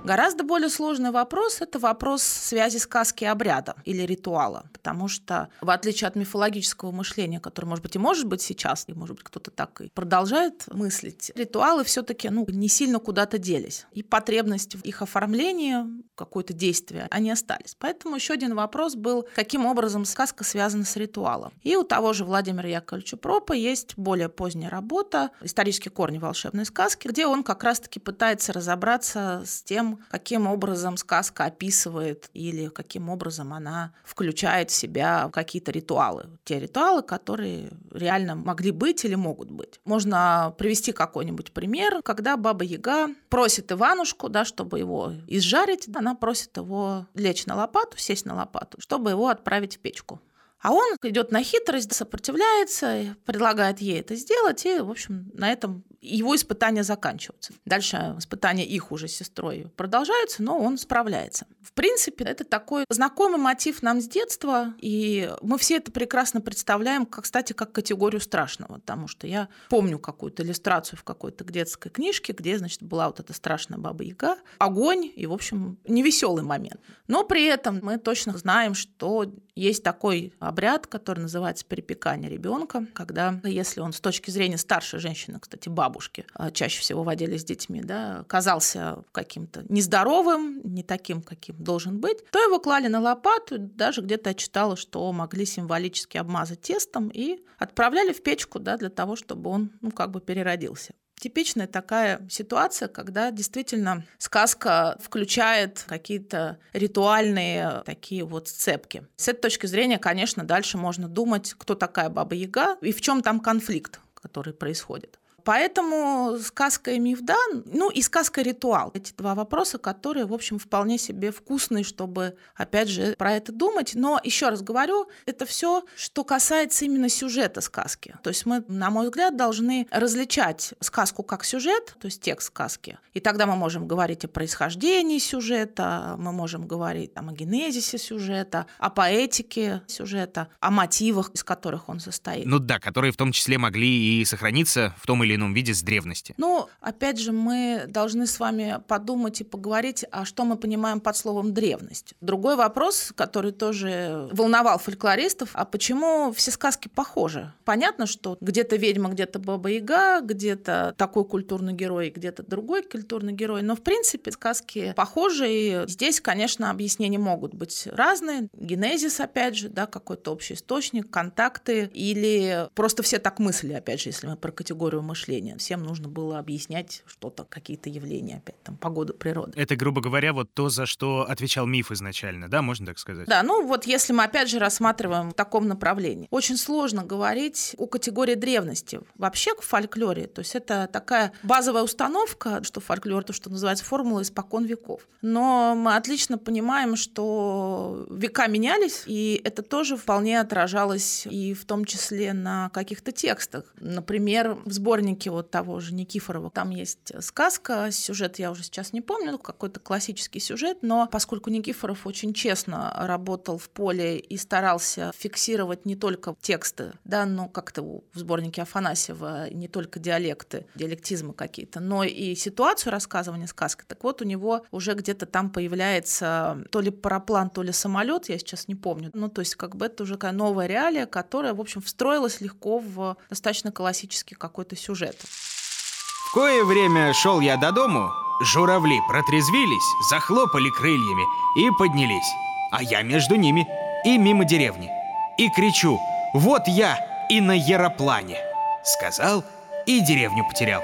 Гораздо 0.04 0.44
более 0.44 0.70
сложный 0.70 1.10
вопрос– 1.10 1.58
это 1.60 1.78
вопрос 1.78 2.22
связи 2.22 2.78
сказки 2.78 3.24
и 3.24 3.26
обряда 3.26 3.76
или 3.84 4.02
ритуала, 4.02 4.64
потому 4.72 5.08
что, 5.08 5.48
в 5.60 5.68
отличие 5.70 6.08
от 6.08 6.16
мифологического 6.16 6.90
мышления, 6.90 7.38
которое, 7.38 7.68
может 7.68 7.82
быть, 7.82 7.96
и 7.96 7.98
может 7.98 8.26
быть 8.26 8.40
сейчас, 8.40 8.84
и, 8.88 8.94
может 8.94 9.16
быть, 9.16 9.24
кто-то 9.24 9.50
так 9.50 9.80
и 9.82 9.90
продолжает 9.90 10.64
мыслить, 10.72 11.30
ритуалы 11.34 11.84
все 11.84 12.02
таки 12.02 12.30
ну, 12.30 12.46
не 12.48 12.68
сильно 12.68 12.98
куда-то 12.98 13.38
делись. 13.38 13.86
И 13.92 14.02
потребность 14.02 14.74
в 14.74 14.84
их 14.84 15.02
оформлении, 15.02 15.76
какое-то 16.20 16.52
действие, 16.52 17.06
они 17.10 17.30
остались. 17.30 17.74
Поэтому 17.78 18.16
еще 18.16 18.34
один 18.34 18.54
вопрос 18.54 18.94
был, 18.94 19.26
каким 19.34 19.64
образом 19.64 20.04
сказка 20.04 20.44
связана 20.44 20.84
с 20.84 20.96
ритуалом. 20.96 21.52
И 21.62 21.76
у 21.76 21.82
того 21.82 22.12
же 22.12 22.26
Владимира 22.26 22.68
Яковлевича 22.68 23.16
Пропа 23.16 23.54
есть 23.54 23.96
более 23.96 24.28
поздняя 24.28 24.68
работа 24.68 25.30
«Исторические 25.40 25.92
корни 25.92 26.18
волшебной 26.18 26.66
сказки», 26.66 27.08
где 27.08 27.26
он 27.26 27.42
как 27.42 27.64
раз-таки 27.64 27.98
пытается 28.00 28.52
разобраться 28.52 29.42
с 29.46 29.62
тем, 29.62 30.00
каким 30.10 30.46
образом 30.46 30.98
сказка 30.98 31.46
описывает 31.46 32.28
или 32.34 32.68
каким 32.68 33.08
образом 33.08 33.54
она 33.54 33.94
включает 34.04 34.70
в 34.70 34.74
себя 34.74 35.30
какие-то 35.32 35.72
ритуалы. 35.72 36.28
Те 36.44 36.60
ритуалы, 36.60 37.02
которые 37.02 37.70
реально 37.90 38.34
могли 38.34 38.72
быть 38.72 39.06
или 39.06 39.14
могут 39.14 39.50
быть. 39.50 39.80
Можно 39.86 40.54
привести 40.58 40.92
какой-нибудь 40.92 41.52
пример, 41.52 42.02
когда 42.02 42.36
Баба 42.36 42.64
Яга 42.64 43.08
просит 43.30 43.72
Иванушку, 43.72 44.28
да, 44.28 44.44
чтобы 44.44 44.78
его 44.78 45.14
изжарить, 45.26 45.88
она 45.94 46.09
просит 46.14 46.56
его 46.56 47.06
лечь 47.14 47.46
на 47.46 47.54
лопату, 47.56 47.98
сесть 47.98 48.26
на 48.26 48.34
лопату, 48.34 48.80
чтобы 48.80 49.10
его 49.10 49.28
отправить 49.28 49.76
в 49.76 49.80
печку. 49.80 50.20
А 50.60 50.72
он 50.72 50.96
идет 51.02 51.32
на 51.32 51.42
хитрость, 51.42 51.94
сопротивляется, 51.94 53.16
предлагает 53.24 53.80
ей 53.80 54.00
это 54.00 54.14
сделать, 54.14 54.66
и, 54.66 54.80
в 54.80 54.90
общем, 54.90 55.30
на 55.32 55.50
этом 55.50 55.84
его 56.00 56.34
испытания 56.34 56.82
заканчиваются. 56.82 57.52
Дальше 57.64 58.14
испытания 58.18 58.64
их 58.64 58.90
уже 58.92 59.08
с 59.08 59.16
сестрой 59.16 59.70
продолжаются, 59.76 60.42
но 60.42 60.58
он 60.58 60.78
справляется. 60.78 61.46
В 61.62 61.72
принципе, 61.72 62.24
это 62.24 62.44
такой 62.44 62.84
знакомый 62.88 63.38
мотив 63.38 63.82
нам 63.82 64.00
с 64.00 64.08
детства, 64.08 64.74
и 64.78 65.30
мы 65.42 65.58
все 65.58 65.76
это 65.76 65.92
прекрасно 65.92 66.40
представляем, 66.40 67.06
как, 67.06 67.24
кстати, 67.24 67.52
как 67.52 67.72
категорию 67.72 68.20
страшного, 68.20 68.74
потому 68.74 69.08
что 69.08 69.26
я 69.26 69.48
помню 69.68 69.98
какую-то 69.98 70.42
иллюстрацию 70.42 70.98
в 70.98 71.04
какой-то 71.04 71.44
детской 71.44 71.90
книжке, 71.90 72.32
где, 72.32 72.58
значит, 72.58 72.82
была 72.82 73.06
вот 73.06 73.20
эта 73.20 73.32
страшная 73.32 73.78
баба-яга, 73.78 74.36
огонь 74.58 75.10
и, 75.14 75.26
в 75.26 75.32
общем, 75.32 75.78
невеселый 75.86 76.44
момент. 76.44 76.80
Но 77.08 77.24
при 77.24 77.44
этом 77.44 77.80
мы 77.82 77.98
точно 77.98 78.36
знаем, 78.38 78.74
что 78.74 79.30
есть 79.60 79.82
такой 79.82 80.32
обряд, 80.38 80.86
который 80.86 81.20
называется 81.20 81.64
перепекание 81.64 82.30
ребенка, 82.30 82.86
когда, 82.94 83.40
если 83.44 83.80
он 83.80 83.92
с 83.92 84.00
точки 84.00 84.30
зрения 84.30 84.58
старшей 84.58 85.00
женщины, 85.00 85.38
кстати, 85.38 85.68
бабушки, 85.68 86.24
а, 86.34 86.50
чаще 86.50 86.80
всего 86.80 87.02
водили 87.02 87.36
с 87.36 87.44
детьми, 87.44 87.82
да, 87.82 88.24
казался 88.26 89.04
каким-то 89.12 89.64
нездоровым, 89.68 90.60
не 90.64 90.82
таким, 90.82 91.22
каким 91.22 91.56
должен 91.62 92.00
быть, 92.00 92.24
то 92.30 92.38
его 92.38 92.58
клали 92.58 92.88
на 92.88 93.00
лопату, 93.00 93.58
даже 93.58 94.00
где-то 94.00 94.30
я 94.30 94.34
читала, 94.34 94.76
что 94.76 95.12
могли 95.12 95.44
символически 95.44 96.16
обмазать 96.16 96.62
тестом 96.62 97.08
и 97.08 97.40
отправляли 97.58 98.12
в 98.12 98.22
печку, 98.22 98.58
да, 98.58 98.76
для 98.76 98.90
того, 98.90 99.16
чтобы 99.16 99.50
он, 99.50 99.70
ну, 99.80 99.90
как 99.90 100.10
бы 100.10 100.20
переродился 100.20 100.94
типичная 101.20 101.66
такая 101.66 102.26
ситуация, 102.28 102.88
когда 102.88 103.30
действительно 103.30 104.04
сказка 104.18 104.96
включает 105.00 105.84
какие-то 105.86 106.58
ритуальные 106.72 107.82
такие 107.84 108.24
вот 108.24 108.48
сцепки. 108.48 109.06
С 109.16 109.28
этой 109.28 109.42
точки 109.42 109.66
зрения, 109.66 109.98
конечно, 109.98 110.44
дальше 110.44 110.78
можно 110.78 111.08
думать, 111.08 111.54
кто 111.56 111.74
такая 111.74 112.08
Баба 112.08 112.34
Яга 112.34 112.76
и 112.80 112.92
в 112.92 113.00
чем 113.00 113.22
там 113.22 113.38
конфликт, 113.40 114.00
который 114.14 114.54
происходит. 114.54 115.19
Поэтому 115.44 116.38
сказка 116.38 116.92
и 116.92 116.98
миф, 116.98 117.20
да, 117.22 117.36
ну 117.66 117.90
и 117.90 118.02
сказка 118.02 118.42
ритуал. 118.42 118.90
Эти 118.94 119.12
два 119.16 119.34
вопроса, 119.34 119.78
которые, 119.78 120.26
в 120.26 120.34
общем, 120.34 120.58
вполне 120.58 120.98
себе 120.98 121.30
вкусные, 121.30 121.84
чтобы, 121.84 122.36
опять 122.54 122.88
же, 122.88 123.14
про 123.16 123.32
это 123.32 123.52
думать. 123.52 123.92
Но 123.94 124.20
еще 124.22 124.48
раз 124.48 124.62
говорю, 124.62 125.08
это 125.26 125.46
все, 125.46 125.84
что 125.96 126.24
касается 126.24 126.84
именно 126.84 127.08
сюжета 127.08 127.60
сказки. 127.60 128.16
То 128.22 128.30
есть 128.30 128.46
мы, 128.46 128.64
на 128.68 128.90
мой 128.90 129.06
взгляд, 129.06 129.36
должны 129.36 129.86
различать 129.90 130.74
сказку 130.80 131.22
как 131.22 131.44
сюжет, 131.44 131.94
то 132.00 132.06
есть 132.06 132.22
текст 132.22 132.48
сказки. 132.48 132.98
И 133.14 133.20
тогда 133.20 133.46
мы 133.46 133.56
можем 133.56 133.86
говорить 133.86 134.24
о 134.24 134.28
происхождении 134.28 135.18
сюжета, 135.18 136.14
мы 136.18 136.32
можем 136.32 136.66
говорить 136.66 137.14
там, 137.14 137.28
о 137.28 137.32
генезисе 137.32 137.98
сюжета, 137.98 138.66
о 138.78 138.90
поэтике 138.90 139.82
сюжета, 139.86 140.48
о 140.60 140.70
мотивах, 140.70 141.30
из 141.30 141.44
которых 141.44 141.88
он 141.88 142.00
состоит. 142.00 142.46
Ну 142.46 142.58
да, 142.58 142.78
которые 142.78 143.12
в 143.12 143.16
том 143.16 143.32
числе 143.32 143.58
могли 143.58 144.20
и 144.20 144.24
сохраниться 144.24 144.94
в 144.98 145.06
том 145.06 145.22
или 145.24 145.29
ином 145.34 145.54
виде 145.54 145.74
с 145.74 145.82
древности. 145.82 146.34
Ну, 146.36 146.68
опять 146.80 147.18
же, 147.18 147.32
мы 147.32 147.84
должны 147.88 148.26
с 148.26 148.38
вами 148.40 148.80
подумать 148.86 149.40
и 149.40 149.44
поговорить, 149.44 150.04
а 150.10 150.24
что 150.24 150.44
мы 150.44 150.56
понимаем 150.56 151.00
под 151.00 151.16
словом 151.16 151.54
древность. 151.54 152.14
Другой 152.20 152.56
вопрос, 152.56 153.12
который 153.14 153.52
тоже 153.52 154.28
волновал 154.32 154.78
фольклористов, 154.78 155.50
а 155.54 155.64
почему 155.64 156.32
все 156.32 156.50
сказки 156.50 156.88
похожи? 156.88 157.52
Понятно, 157.64 158.06
что 158.06 158.36
где-то 158.40 158.76
ведьма, 158.76 159.10
где-то 159.10 159.38
баба-яга, 159.38 160.20
где-то 160.20 160.94
такой 160.96 161.24
культурный 161.24 161.72
герой, 161.72 162.10
где-то 162.14 162.42
другой 162.42 162.82
культурный 162.82 163.32
герой, 163.32 163.62
но 163.62 163.76
в 163.76 163.82
принципе 163.82 164.32
сказки 164.32 164.92
похожи, 164.96 165.46
и 165.48 165.84
здесь, 165.86 166.20
конечно, 166.20 166.70
объяснения 166.70 167.18
могут 167.18 167.54
быть 167.54 167.88
разные. 167.92 168.48
Генезис, 168.54 169.20
опять 169.20 169.56
же, 169.56 169.68
да, 169.68 169.86
какой-то 169.86 170.32
общий 170.32 170.54
источник, 170.54 171.10
контакты, 171.10 171.90
или 171.92 172.68
просто 172.74 173.02
все 173.02 173.18
так 173.18 173.38
мыслили, 173.38 173.74
опять 173.74 174.00
же, 174.00 174.08
если 174.08 174.26
мы 174.26 174.36
про 174.36 174.52
категорию 174.52 175.02
мышления. 175.02 175.19
Всем 175.58 175.82
нужно 175.82 176.08
было 176.08 176.38
объяснять 176.38 177.02
что-то, 177.06 177.44
какие-то 177.44 177.88
явления, 177.88 178.38
опять 178.38 178.62
там, 178.62 178.76
погоду 178.76 179.14
природы. 179.14 179.52
Это, 179.60 179.76
грубо 179.76 180.00
говоря, 180.00 180.32
вот 180.32 180.52
то, 180.54 180.68
за 180.68 180.86
что 180.86 181.26
отвечал 181.28 181.66
миф 181.66 181.90
изначально, 181.90 182.48
да, 182.48 182.62
можно 182.62 182.86
так 182.86 182.98
сказать? 182.98 183.26
Да, 183.26 183.42
ну 183.42 183.66
вот 183.66 183.86
если 183.86 184.12
мы 184.12 184.24
опять 184.24 184.48
же 184.48 184.58
рассматриваем 184.58 185.30
в 185.30 185.34
таком 185.34 185.68
направлении. 185.68 186.28
Очень 186.30 186.56
сложно 186.56 187.04
говорить 187.04 187.74
о 187.78 187.86
категории 187.86 188.34
древности. 188.34 189.00
Вообще 189.16 189.54
в 189.54 189.64
фольклоре, 189.64 190.26
то 190.26 190.40
есть 190.40 190.54
это 190.54 190.88
такая 190.92 191.32
базовая 191.42 191.82
установка, 191.82 192.62
что 192.62 192.80
фольклор, 192.80 193.24
то, 193.24 193.32
что 193.32 193.50
называется 193.50 193.84
формула 193.84 194.22
испокон 194.22 194.64
веков. 194.64 195.08
Но 195.22 195.74
мы 195.74 195.96
отлично 195.96 196.38
понимаем, 196.38 196.96
что 196.96 198.06
века 198.10 198.46
менялись, 198.46 199.04
и 199.06 199.40
это 199.44 199.62
тоже 199.62 199.96
вполне 199.96 200.40
отражалось 200.40 201.26
и 201.26 201.54
в 201.54 201.64
том 201.64 201.84
числе 201.84 202.32
на 202.32 202.70
каких-то 202.70 203.12
текстах. 203.12 203.64
Например, 203.80 204.58
в 204.64 204.72
сборнике 204.72 205.09
вот 205.26 205.50
того 205.50 205.80
же 205.80 205.94
Никифорова 205.94 206.50
там 206.50 206.70
есть 206.70 207.12
сказка, 207.20 207.90
сюжет 207.90 208.38
я 208.38 208.50
уже 208.50 208.62
сейчас 208.62 208.92
не 208.92 209.00
помню, 209.00 209.38
какой-то 209.38 209.80
классический 209.80 210.40
сюжет, 210.40 210.78
но 210.82 211.08
поскольку 211.10 211.50
Никифоров 211.50 212.06
очень 212.06 212.32
честно 212.32 212.94
работал 212.96 213.58
в 213.58 213.68
поле 213.68 214.18
и 214.18 214.36
старался 214.36 215.12
фиксировать 215.16 215.84
не 215.84 215.96
только 215.96 216.34
тексты, 216.40 216.92
да, 217.04 217.26
но 217.26 217.48
как-то 217.48 217.82
в 217.82 218.02
сборнике 218.14 218.62
Афанасьева 218.62 219.50
не 219.50 219.68
только 219.68 219.98
диалекты, 219.98 220.66
диалектизмы 220.74 221.34
какие-то, 221.34 221.80
но 221.80 222.04
и 222.04 222.34
ситуацию 222.34 222.92
рассказывания 222.92 223.46
сказки. 223.46 223.84
Так 223.86 224.02
вот, 224.04 224.22
у 224.22 224.24
него 224.24 224.64
уже 224.70 224.94
где-то 224.94 225.26
там 225.26 225.50
появляется 225.50 226.64
то 226.70 226.80
ли 226.80 226.90
параплан, 226.90 227.50
то 227.50 227.62
ли 227.62 227.72
самолет, 227.72 228.28
я 228.28 228.38
сейчас 228.38 228.68
не 228.68 228.74
помню. 228.74 229.10
Ну, 229.12 229.28
то 229.28 229.40
есть, 229.40 229.56
как 229.56 229.76
бы 229.76 229.86
это 229.86 230.04
уже 230.04 230.14
такая 230.14 230.32
новая 230.32 230.66
реалия, 230.66 231.06
которая, 231.06 231.54
в 231.54 231.60
общем, 231.60 231.80
встроилась 231.80 232.42
легко 232.42 232.78
в 232.78 233.16
достаточно 233.30 233.72
классический 233.72 234.34
какой-то 234.34 234.76
сюжет. 234.76 234.99
В 235.08 236.32
кое 236.34 236.64
время 236.64 237.12
шел 237.12 237.40
я 237.40 237.56
до 237.56 237.72
дому, 237.72 238.10
журавли 238.40 239.00
протрезвились, 239.08 240.10
захлопали 240.10 240.70
крыльями 240.70 241.24
и 241.58 241.70
поднялись, 241.78 242.32
а 242.70 242.82
я 242.82 243.02
между 243.02 243.34
ними 243.34 243.66
и 244.04 244.18
мимо 244.18 244.44
деревни. 244.44 244.90
И 245.38 245.48
кричу 245.50 245.98
«Вот 246.34 246.68
я 246.68 246.98
и 247.28 247.40
на 247.40 247.52
Яроплане!» 247.52 248.38
Сказал 248.84 249.44
и 249.86 250.00
деревню 250.00 250.44
потерял. 250.48 250.82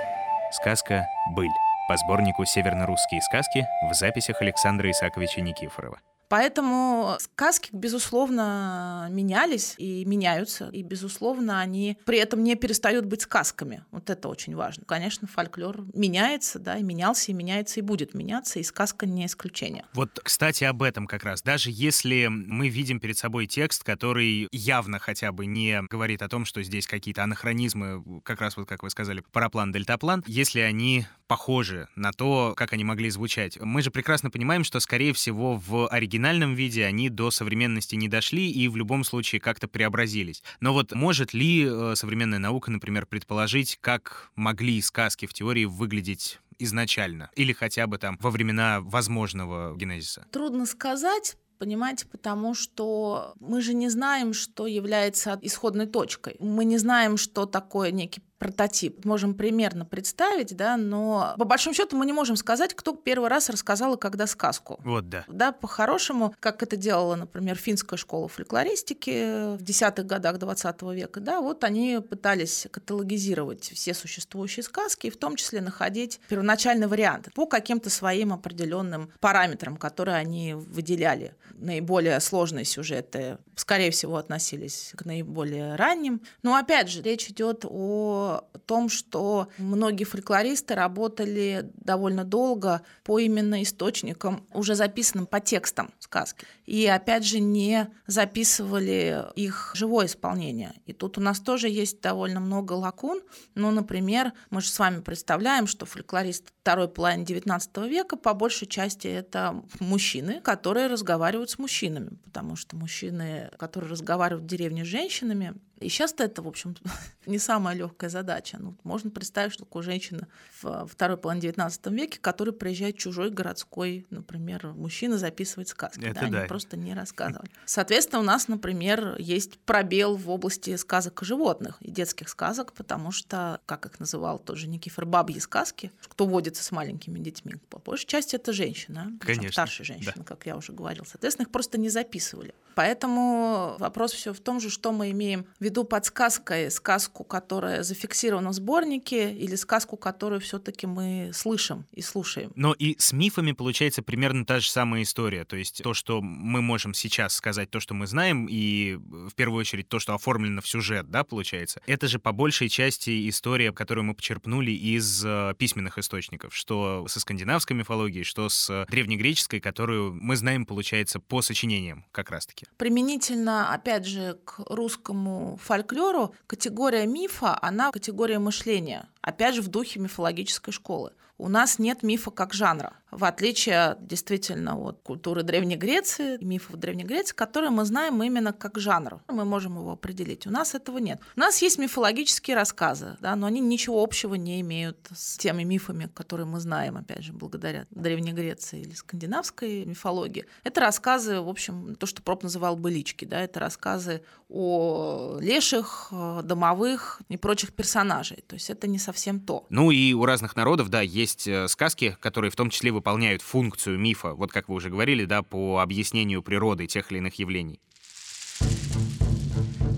Сказка 0.52 1.06
«Быль» 1.30 1.52
по 1.88 1.96
сборнику 1.96 2.44
«Северно-русские 2.44 3.23
сказки» 3.23 3.66
в 3.90 3.94
записях 3.94 4.42
Александра 4.42 4.90
Исаковича 4.90 5.40
Никифорова. 5.40 6.00
Поэтому 6.28 7.16
сказки, 7.21 7.71
безусловно, 7.73 9.09
менялись 9.11 9.75
и 9.78 10.04
меняются, 10.04 10.68
и, 10.73 10.83
безусловно, 10.83 11.61
они 11.61 11.99
при 12.04 12.18
этом 12.18 12.42
не 12.42 12.56
перестают 12.56 13.06
быть 13.06 13.23
сказками. 13.23 13.85
Вот 13.92 14.11
это 14.11 14.28
очень 14.28 14.56
важно. 14.56 14.85
Конечно, 14.87 15.28
фольклор 15.28 15.84
меняется, 15.95 16.58
да, 16.58 16.78
и 16.78 16.82
менялся, 16.82 17.30
и 17.30 17.34
меняется, 17.34 17.80
и 17.80 17.82
будет 17.82 18.15
меняться, 18.15 18.58
и 18.58 18.62
сказка 18.62 19.06
не 19.06 19.26
исключение. 19.26 19.84
Вот, 19.95 20.19
кстати, 20.23 20.65
об 20.65 20.82
этом 20.82 21.06
как 21.06 21.25
раз. 21.25 21.43
Даже 21.43 21.71
если 21.71 22.26
мы 22.26 22.69
видим 22.69 22.99
перед 22.99 23.17
собой 23.17 23.47
текст, 23.47 23.84
который 23.84 24.49
явно 24.50 24.99
хотя 24.99 25.30
бы 25.32 25.47
не 25.47 25.82
говорит 25.89 26.23
о 26.23 26.28
том, 26.28 26.45
что 26.45 26.62
здесь 26.62 26.86
какие-то 26.86 27.23
анахронизмы, 27.23 28.02
как 28.25 28.41
раз 28.41 28.56
вот 28.56 28.69
как 28.69 28.82
вы 28.82 28.91
сказали, 28.91 29.23
параплан, 29.32 29.73
дельтаплан, 29.73 30.25
если 30.26 30.60
они 30.60 31.06
похожи 31.28 31.89
на 31.97 32.12
то, 32.12 32.54
как 32.56 32.73
они 32.73 32.84
могли 32.84 33.10
звучать, 33.10 33.58
мы 33.60 33.82
же 33.82 33.91
прекрасно 33.91 34.30
понимаем, 34.30 34.65
что, 34.65 34.80
скорее 34.80 35.12
всего, 35.12 35.56
в 35.56 35.89
оригинале 35.89 36.16
оригинальном 36.17 36.55
виде 36.55 36.85
они 36.85 37.11
до 37.11 37.31
современности 37.31 37.95
не 37.95 38.09
дошли 38.09 38.50
и 38.50 38.69
в 38.69 38.76
любом 38.76 39.05
случае 39.05 39.41
как-то 39.41 39.69
преобразились. 39.69 40.43
Но 40.61 40.73
вот 40.73 40.93
может 40.93 41.35
ли 41.35 41.67
э, 41.69 41.95
современная 41.95 42.39
наука, 42.39 42.71
например, 42.71 43.07
предположить, 43.07 43.79
как 43.81 44.31
могли 44.35 44.81
сказки 44.81 45.26
в 45.26 45.35
теории 45.35 45.67
выглядеть 45.67 46.41
изначально 46.59 47.31
или 47.37 47.52
хотя 47.52 47.87
бы 47.87 47.99
там 47.99 48.19
во 48.21 48.31
времена 48.31 48.81
возможного 48.81 49.76
генезиса? 49.76 50.26
Трудно 50.33 50.67
сказать, 50.67 51.37
Понимаете, 51.59 52.07
потому 52.07 52.52
что 52.52 53.33
мы 53.41 53.63
же 53.63 53.73
не 53.73 53.89
знаем, 53.89 54.35
что 54.35 54.67
является 54.67 55.39
исходной 55.41 55.87
точкой. 55.87 56.37
Мы 56.39 56.67
не 56.67 56.76
знаем, 56.76 57.17
что 57.17 57.47
такое 57.47 57.93
некий 57.93 58.21
прототип. 58.38 59.04
Можем 59.04 59.34
примерно 59.34 59.84
представить, 59.84 60.56
да, 60.56 60.76
но 60.76 61.34
по 61.38 61.44
большому 61.44 61.75
счету 61.75 61.96
мы 61.96 62.06
не 62.06 62.12
можем 62.12 62.36
сказать, 62.36 62.75
кто 62.75 62.94
первый 62.94 63.28
раз 63.30 63.49
рассказал 63.49 63.94
и 63.94 63.99
когда 63.99 64.26
сказку. 64.26 64.78
Вот 64.84 65.08
да. 65.08 65.25
Да, 65.28 65.52
по-хорошему, 65.52 66.34
как 66.40 66.62
это 66.62 66.76
делала, 66.76 67.16
например, 67.16 67.56
финская 67.56 67.96
школа 67.96 68.28
фольклористики 68.28 69.56
в 69.56 69.62
десятых 69.62 70.06
годах 70.06 70.38
20 70.38 70.82
века, 70.82 71.20
да, 71.20 71.40
вот 71.40 71.64
они 71.64 72.00
пытались 72.00 72.66
каталогизировать 72.70 73.70
все 73.75 73.94
существующие 73.94 74.62
сказки, 74.62 75.06
и 75.06 75.10
в 75.10 75.16
том 75.16 75.36
числе 75.36 75.60
находить 75.60 76.20
первоначальный 76.28 76.86
вариант 76.86 77.32
по 77.34 77.46
каким-то 77.46 77.90
своим 77.90 78.32
определенным 78.32 79.10
параметрам, 79.20 79.76
которые 79.76 80.16
они 80.16 80.54
выделяли. 80.54 81.34
Наиболее 81.54 82.20
сложные 82.20 82.64
сюжеты, 82.64 83.38
скорее 83.54 83.90
всего, 83.90 84.16
относились 84.16 84.92
к 84.94 85.04
наиболее 85.04 85.75
ранним. 85.76 86.20
Но 86.42 86.54
опять 86.54 86.90
же, 86.90 87.02
речь 87.02 87.28
идет 87.30 87.64
о 87.64 88.25
том, 88.67 88.89
что 88.89 89.49
многие 89.58 90.04
фольклористы 90.04 90.75
работали 90.75 91.71
довольно 91.75 92.25
долго 92.25 92.82
по 93.04 93.19
именно 93.19 93.62
источникам, 93.62 94.47
уже 94.52 94.75
записанным 94.75 95.26
по 95.26 95.41
текстам 95.41 95.93
сказки. 96.00 96.47
И 96.67 96.84
опять 96.86 97.25
же 97.25 97.39
не 97.41 97.89
записывали 98.06 99.25
их 99.36 99.71
живое 99.75 100.06
исполнение. 100.06 100.75
И 100.86 100.93
тут 100.93 101.17
у 101.17 101.21
нас 101.21 101.41
тоже 101.41 101.69
есть 101.69 102.00
довольно 102.00 102.41
много 102.41 102.73
лакун. 102.73 103.23
Ну, 103.54 103.71
например, 103.71 104.32
мы 104.50 104.60
же 104.60 104.69
с 104.69 104.78
вами 104.78 105.00
представляем, 105.00 105.67
что 105.67 105.86
фольклорист 105.86 106.52
второй 106.60 106.89
половины 106.89 107.23
XIX 107.23 107.89
века 107.89 108.17
по 108.17 108.34
большей 108.34 108.67
части 108.67 109.06
это 109.06 109.62
мужчины, 109.78 110.41
которые 110.41 110.89
разговаривают 110.89 111.50
с 111.50 111.58
мужчинами, 111.58 112.19
потому 112.25 112.56
что 112.56 112.76
мужчины, 112.76 113.50
которые 113.58 113.91
разговаривают 113.91 114.45
в 114.45 114.49
деревне 114.49 114.84
с 114.84 114.89
женщинами, 114.89 115.54
и 115.78 115.89
сейчас 115.89 116.15
это, 116.19 116.43
в 116.43 116.49
общем, 116.49 116.75
не 117.26 117.39
самая 117.39 117.76
легкая 117.76 118.08
задача. 118.10 118.56
Ну, 118.58 118.76
можно 118.82 119.10
представить, 119.10 119.52
что 119.52 119.65
такая 119.65 119.82
женщина 119.82 120.26
в 120.62 120.86
второй 120.86 121.17
половине 121.17 121.49
XIX 121.50 121.95
веке, 121.95 122.19
который 122.21 122.52
приезжает 122.52 122.97
чужой 122.97 123.30
городской, 123.30 124.06
например, 124.10 124.69
мужчина 124.69 125.19
записывает 125.19 125.69
сказки. 125.69 126.00
Это 126.04 126.21
да, 126.23 126.28
да. 126.28 126.39
Они 126.39 126.49
просто 126.49 126.76
не 126.76 126.95
рассказывали. 126.95 127.50
Соответственно, 127.67 128.21
у 128.21 128.25
нас, 128.25 128.49
например, 128.49 129.17
есть 129.19 129.58
пробел 129.60 130.17
в 130.17 130.30
области 130.30 130.76
сказок 130.76 131.21
о 131.23 131.25
животных 131.25 131.76
и 131.80 131.91
детских 131.91 132.28
сказок, 132.28 132.73
потому 132.73 133.12
что, 133.12 133.60
как 133.67 133.86
их 133.86 134.00
называл 134.00 134.39
тоже 134.39 134.69
Никифор, 134.69 135.04
бабьи 135.04 135.39
сказки, 135.41 135.93
кто 136.08 136.26
водится 136.26 136.65
с 136.65 136.71
маленькими 136.73 137.19
детьми, 137.19 137.56
по 137.69 137.78
большей 137.78 138.06
части 138.06 138.36
это 138.36 138.52
женщина, 138.52 139.12
Конечно. 139.21 139.52
старшая 139.52 139.84
женщина, 139.86 140.15
Да. 140.17 140.25
как 140.25 140.47
я 140.47 140.56
уже 140.56 140.73
говорил. 140.73 141.04
Соответственно, 141.04 141.45
их 141.47 141.52
просто 141.52 141.78
не 141.78 141.91
записывали. 141.91 142.54
Поэтому 142.75 143.76
вопрос 143.78 144.12
все 144.12 144.32
в 144.32 144.41
том 144.41 144.60
же, 144.60 144.71
что 144.71 144.93
мы 144.93 145.10
имеем 145.10 145.47
в 145.58 145.66
веду 145.67 145.85
под 145.85 146.05
сказкой 146.05 146.71
сказку, 146.71 147.25
которая 147.25 147.83
зафиксирована 147.83 148.50
в 148.50 148.55
сборнике, 148.55 149.33
или 149.33 149.57
сказку, 149.57 149.97
которую 149.97 150.41
все-таки 150.41 150.87
мы 150.87 151.31
слышим 151.35 151.85
и 151.93 152.02
слушаем. 152.02 152.52
Но 152.55 152.73
и 152.73 152.97
с 152.99 153.13
мифами 153.13 153.52
получается 153.52 154.02
примерно 154.02 154.47
та 154.47 154.61
же 154.61 154.71
самая 154.71 155.02
история. 155.02 155.45
То 155.45 155.57
есть 155.57 155.83
то, 155.83 155.93
что 155.93 156.21
мы 156.23 156.63
можем 156.63 156.95
сейчас 156.95 157.35
сказать, 157.35 157.71
то, 157.71 157.81
что 157.81 157.95
мы 157.95 158.07
знаем, 158.07 158.47
и 158.49 158.97
в 158.97 159.35
первую 159.35 159.61
очередь 159.61 159.89
то, 159.89 159.99
что 159.99 160.15
оформлено 160.15 160.61
в 160.61 160.69
сюжет, 160.69 161.11
да, 161.11 161.25
получается, 161.25 161.81
это 161.87 162.07
же 162.07 162.19
по 162.19 162.33
большей 162.33 162.69
части 162.69 163.29
история, 163.29 163.73
которую 163.73 164.05
мы 164.05 164.15
почерпнули 164.15 164.71
из 164.71 165.25
э, 165.25 165.55
письменных 165.59 165.99
источников, 165.99 166.55
что 166.55 167.07
со 167.09 167.19
скандинавской 167.19 167.76
мифологией, 167.76 168.25
что 168.25 168.49
с 168.49 168.87
древнегреческой, 168.89 169.61
которую 169.61 170.15
мы 170.15 170.37
знаем, 170.37 170.65
получается, 170.65 171.19
по 171.19 171.43
сочинениям 171.43 172.05
как 172.13 172.31
раз-таки. 172.31 172.67
Применительно, 172.76 173.75
опять 173.75 174.07
же, 174.07 174.39
к 174.45 174.61
русскому 174.71 175.55
фольклору, 175.56 176.34
категория 176.47 177.06
мифа, 177.06 177.58
она 177.60 177.90
категория 177.92 178.38
мышления, 178.38 179.08
опять 179.21 179.54
же, 179.54 179.62
в 179.62 179.69
духе 179.69 180.00
мифологической 180.00 180.73
школы. 180.73 181.12
У 181.38 181.49
нас 181.49 181.78
нет 181.78 182.02
мифа 182.02 182.30
как 182.30 182.54
жанра 182.54 182.95
в 183.17 183.25
отличие 183.25 183.97
действительно 184.00 184.79
от 184.79 185.00
культуры 185.02 185.43
Древней 185.43 185.76
Греции, 185.76 186.43
мифов 186.45 186.76
Древней 186.76 187.05
Греции, 187.05 187.35
которые 187.35 187.71
мы 187.71 187.85
знаем 187.85 188.23
именно 188.23 188.52
как 188.52 188.79
жанр. 188.79 189.21
Мы 189.29 189.45
можем 189.45 189.79
его 189.79 189.93
определить. 189.93 190.47
У 190.47 190.50
нас 190.50 190.75
этого 190.75 190.99
нет. 190.99 191.21
У 191.37 191.41
нас 191.41 191.63
есть 191.63 191.79
мифологические 191.79 192.57
рассказы, 192.57 193.17
да, 193.21 193.35
но 193.35 193.47
они 193.47 193.61
ничего 193.61 194.02
общего 194.02 194.35
не 194.35 194.61
имеют 194.61 194.99
с 195.15 195.39
теми 195.39 195.63
мифами, 195.63 196.11
которые 196.15 196.47
мы 196.47 196.61
знаем, 196.61 196.97
опять 196.97 197.23
же, 197.23 197.33
благодаря 197.33 197.87
Древней 197.91 198.33
Греции 198.33 198.81
или 198.81 198.93
скандинавской 198.93 199.85
мифологии. 199.87 200.45
Это 200.65 200.81
рассказы, 200.81 201.41
в 201.41 201.49
общем, 201.49 201.95
то, 201.97 202.07
что 202.07 202.23
Проб 202.23 202.43
называл 202.43 202.76
былички, 202.76 203.25
да, 203.25 203.41
это 203.41 203.61
рассказы 203.61 204.23
о 204.49 205.39
леших, 205.41 206.13
домовых 206.45 207.21
и 207.29 207.37
прочих 207.37 207.73
персонажей. 207.73 208.45
То 208.47 208.55
есть 208.55 208.71
это 208.71 208.87
не 208.87 208.99
совсем 208.99 209.41
то. 209.41 209.67
Ну 209.71 209.91
и 209.91 210.13
у 210.13 210.25
разных 210.25 210.55
народов, 210.55 210.89
да, 210.89 211.00
есть 211.00 211.49
э, 211.49 211.67
сказки, 211.69 212.17
которые 212.21 212.50
в 212.50 212.57
том 212.57 212.71
числе 212.71 212.93
выполняют 213.06 213.40
функцию 213.40 214.00
мифа, 214.00 214.34
вот 214.34 214.50
как 214.50 214.69
вы 214.69 214.75
уже 214.75 214.90
говорили, 214.90 215.26
да, 215.26 215.45
по 215.45 215.78
объяснению 215.78 216.42
природы 216.42 216.88
тех 216.88 217.12
или 217.12 217.19
иных 217.19 217.34
явлений. 217.34 217.78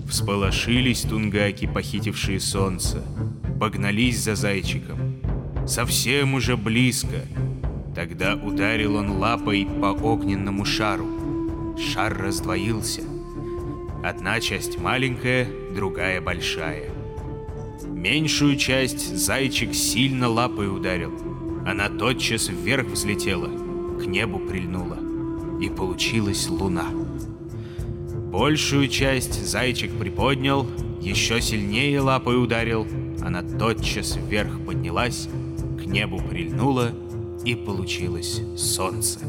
Всполошились 0.07 1.01
тунгаки, 1.01 1.65
похитившие 1.65 2.39
солнце, 2.39 3.03
погнались 3.59 4.19
за 4.19 4.35
зайчиком. 4.35 5.23
Совсем 5.67 6.35
уже 6.35 6.55
близко. 6.55 7.25
Тогда 7.95 8.35
ударил 8.35 8.97
он 8.97 9.09
лапой 9.17 9.67
по 9.81 9.87
огненному 9.87 10.63
шару. 10.63 11.07
Шар 11.79 12.15
раздвоился. 12.15 13.01
Одна 14.03 14.39
часть 14.39 14.77
маленькая, 14.77 15.47
другая 15.73 16.21
большая. 16.21 16.91
Меньшую 17.87 18.55
часть 18.55 19.17
зайчик 19.17 19.73
сильно 19.73 20.27
лапой 20.27 20.71
ударил— 20.71 21.11
она 21.69 21.87
тотчас 21.87 22.49
вверх 22.49 22.87
взлетела, 22.87 23.47
к 23.99 24.05
небу 24.07 24.39
прильнула, 24.39 24.97
и 25.61 25.69
получилась 25.69 26.49
луна. 26.49 26.87
Большую 28.31 28.87
часть 28.87 29.45
зайчик 29.45 29.91
приподнял, 29.91 30.65
еще 30.99 31.39
сильнее 31.41 32.01
лапой 32.01 32.41
ударил, 32.41 32.87
она 33.21 33.43
тотчас 33.43 34.17
вверх 34.17 34.59
поднялась, 34.65 35.29
к 35.79 35.85
небу 35.85 36.19
прильнула, 36.19 36.91
и 37.45 37.53
получилось 37.53 38.41
солнце. 38.57 39.19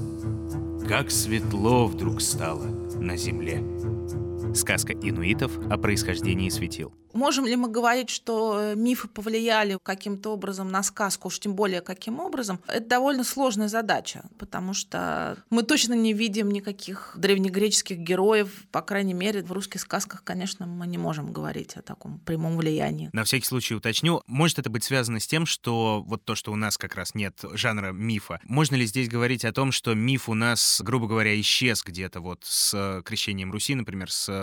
Как 0.88 1.10
светло 1.10 1.86
вдруг 1.86 2.22
стало 2.22 2.64
на 2.98 3.18
земле. 3.18 3.62
Сказка 4.54 4.92
инуитов 4.92 5.56
о 5.70 5.78
происхождении 5.78 6.48
светил. 6.48 6.92
Можем 7.12 7.46
ли 7.46 7.56
мы 7.56 7.68
говорить, 7.68 8.08
что 8.08 8.58
э, 8.60 8.74
мифы 8.76 9.08
повлияли 9.08 9.78
каким-то 9.82 10.30
образом 10.30 10.70
на 10.70 10.82
сказку, 10.82 11.28
уж 11.28 11.40
тем 11.40 11.54
более 11.54 11.80
каким 11.80 12.20
образом? 12.20 12.60
Это 12.68 12.86
довольно 12.86 13.24
сложная 13.24 13.68
задача, 13.68 14.24
потому 14.38 14.74
что 14.74 15.36
мы 15.50 15.62
точно 15.64 15.94
не 15.94 16.12
видим 16.12 16.50
никаких 16.50 17.12
древнегреческих 17.16 17.98
героев, 17.98 18.64
по 18.70 18.80
крайней 18.80 19.14
мере, 19.14 19.42
в 19.42 19.50
русских 19.50 19.80
сказках, 19.80 20.22
конечно, 20.22 20.66
мы 20.66 20.86
не 20.86 20.98
можем 20.98 21.32
говорить 21.32 21.76
о 21.76 21.82
таком 21.82 22.20
прямом 22.20 22.56
влиянии. 22.56 23.10
На 23.12 23.24
всякий 23.24 23.46
случай 23.46 23.74
уточню, 23.74 24.22
может 24.26 24.60
это 24.60 24.70
быть 24.70 24.84
связано 24.84 25.18
с 25.18 25.26
тем, 25.26 25.46
что 25.46 26.04
вот 26.06 26.24
то, 26.24 26.36
что 26.36 26.52
у 26.52 26.56
нас 26.56 26.78
как 26.78 26.94
раз 26.94 27.14
нет 27.14 27.40
жанра 27.54 27.90
мифа, 27.90 28.40
можно 28.44 28.76
ли 28.76 28.86
здесь 28.86 29.08
говорить 29.08 29.44
о 29.44 29.52
том, 29.52 29.72
что 29.72 29.94
миф 29.94 30.28
у 30.28 30.34
нас, 30.34 30.80
грубо 30.84 31.08
говоря, 31.08 31.38
исчез 31.40 31.82
где-то 31.82 32.20
вот 32.20 32.44
с 32.44 33.02
крещением 33.04 33.50
Руси, 33.50 33.74
например, 33.74 34.12
с 34.12 34.28
э, 34.28 34.39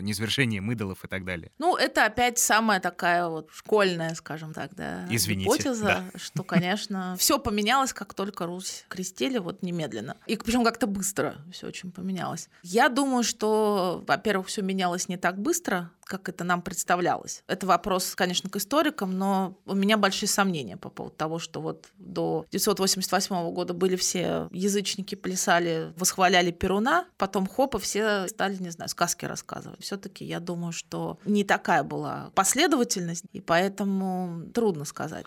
низвершением 0.00 0.70
идолов 0.72 1.04
и 1.04 1.08
так 1.08 1.24
далее? 1.24 1.50
Ну, 1.58 1.76
это 1.76 1.98
это 1.98 2.06
опять 2.06 2.38
самая 2.38 2.80
такая 2.80 3.28
вот 3.28 3.50
школьная, 3.52 4.14
скажем 4.14 4.54
так, 4.54 4.74
да, 4.74 5.06
Извините, 5.10 5.50
гипотеза, 5.50 5.84
да. 5.84 6.04
что, 6.18 6.44
конечно, 6.44 7.16
все 7.18 7.38
поменялось, 7.38 7.92
как 7.92 8.14
только 8.14 8.46
Русь 8.46 8.84
крестили, 8.88 9.38
вот 9.38 9.62
немедленно. 9.62 10.16
И 10.26 10.36
причем 10.36 10.64
как-то 10.64 10.86
быстро 10.86 11.36
все 11.52 11.66
очень 11.66 11.90
поменялось. 11.90 12.48
Я 12.62 12.88
думаю, 12.88 13.24
что, 13.24 14.04
во-первых, 14.06 14.46
все 14.46 14.62
менялось 14.62 15.08
не 15.08 15.16
так 15.16 15.38
быстро, 15.40 15.90
как 16.08 16.28
это 16.28 16.42
нам 16.42 16.62
представлялось. 16.62 17.44
Это 17.46 17.66
вопрос, 17.66 18.14
конечно, 18.14 18.50
к 18.50 18.56
историкам, 18.56 19.16
но 19.16 19.58
у 19.66 19.74
меня 19.74 19.96
большие 19.96 20.28
сомнения 20.28 20.76
по 20.76 20.88
поводу 20.88 21.14
того, 21.14 21.38
что 21.38 21.60
вот 21.60 21.86
до 21.98 22.46
988 22.50 23.52
года 23.52 23.74
были 23.74 23.96
все 23.96 24.48
язычники, 24.50 25.14
плясали, 25.14 25.92
восхваляли 25.96 26.50
Перуна, 26.50 27.06
потом 27.18 27.46
хоп, 27.46 27.76
и 27.76 27.78
все 27.78 28.26
стали, 28.28 28.56
не 28.56 28.70
знаю, 28.70 28.88
сказки 28.88 29.26
рассказывать. 29.26 29.82
все 29.82 29.96
таки 29.96 30.24
я 30.24 30.40
думаю, 30.40 30.72
что 30.72 31.18
не 31.24 31.44
такая 31.44 31.82
была 31.82 32.30
последовательность, 32.34 33.24
и 33.32 33.40
поэтому 33.40 34.50
трудно 34.52 34.84
сказать 34.84 35.26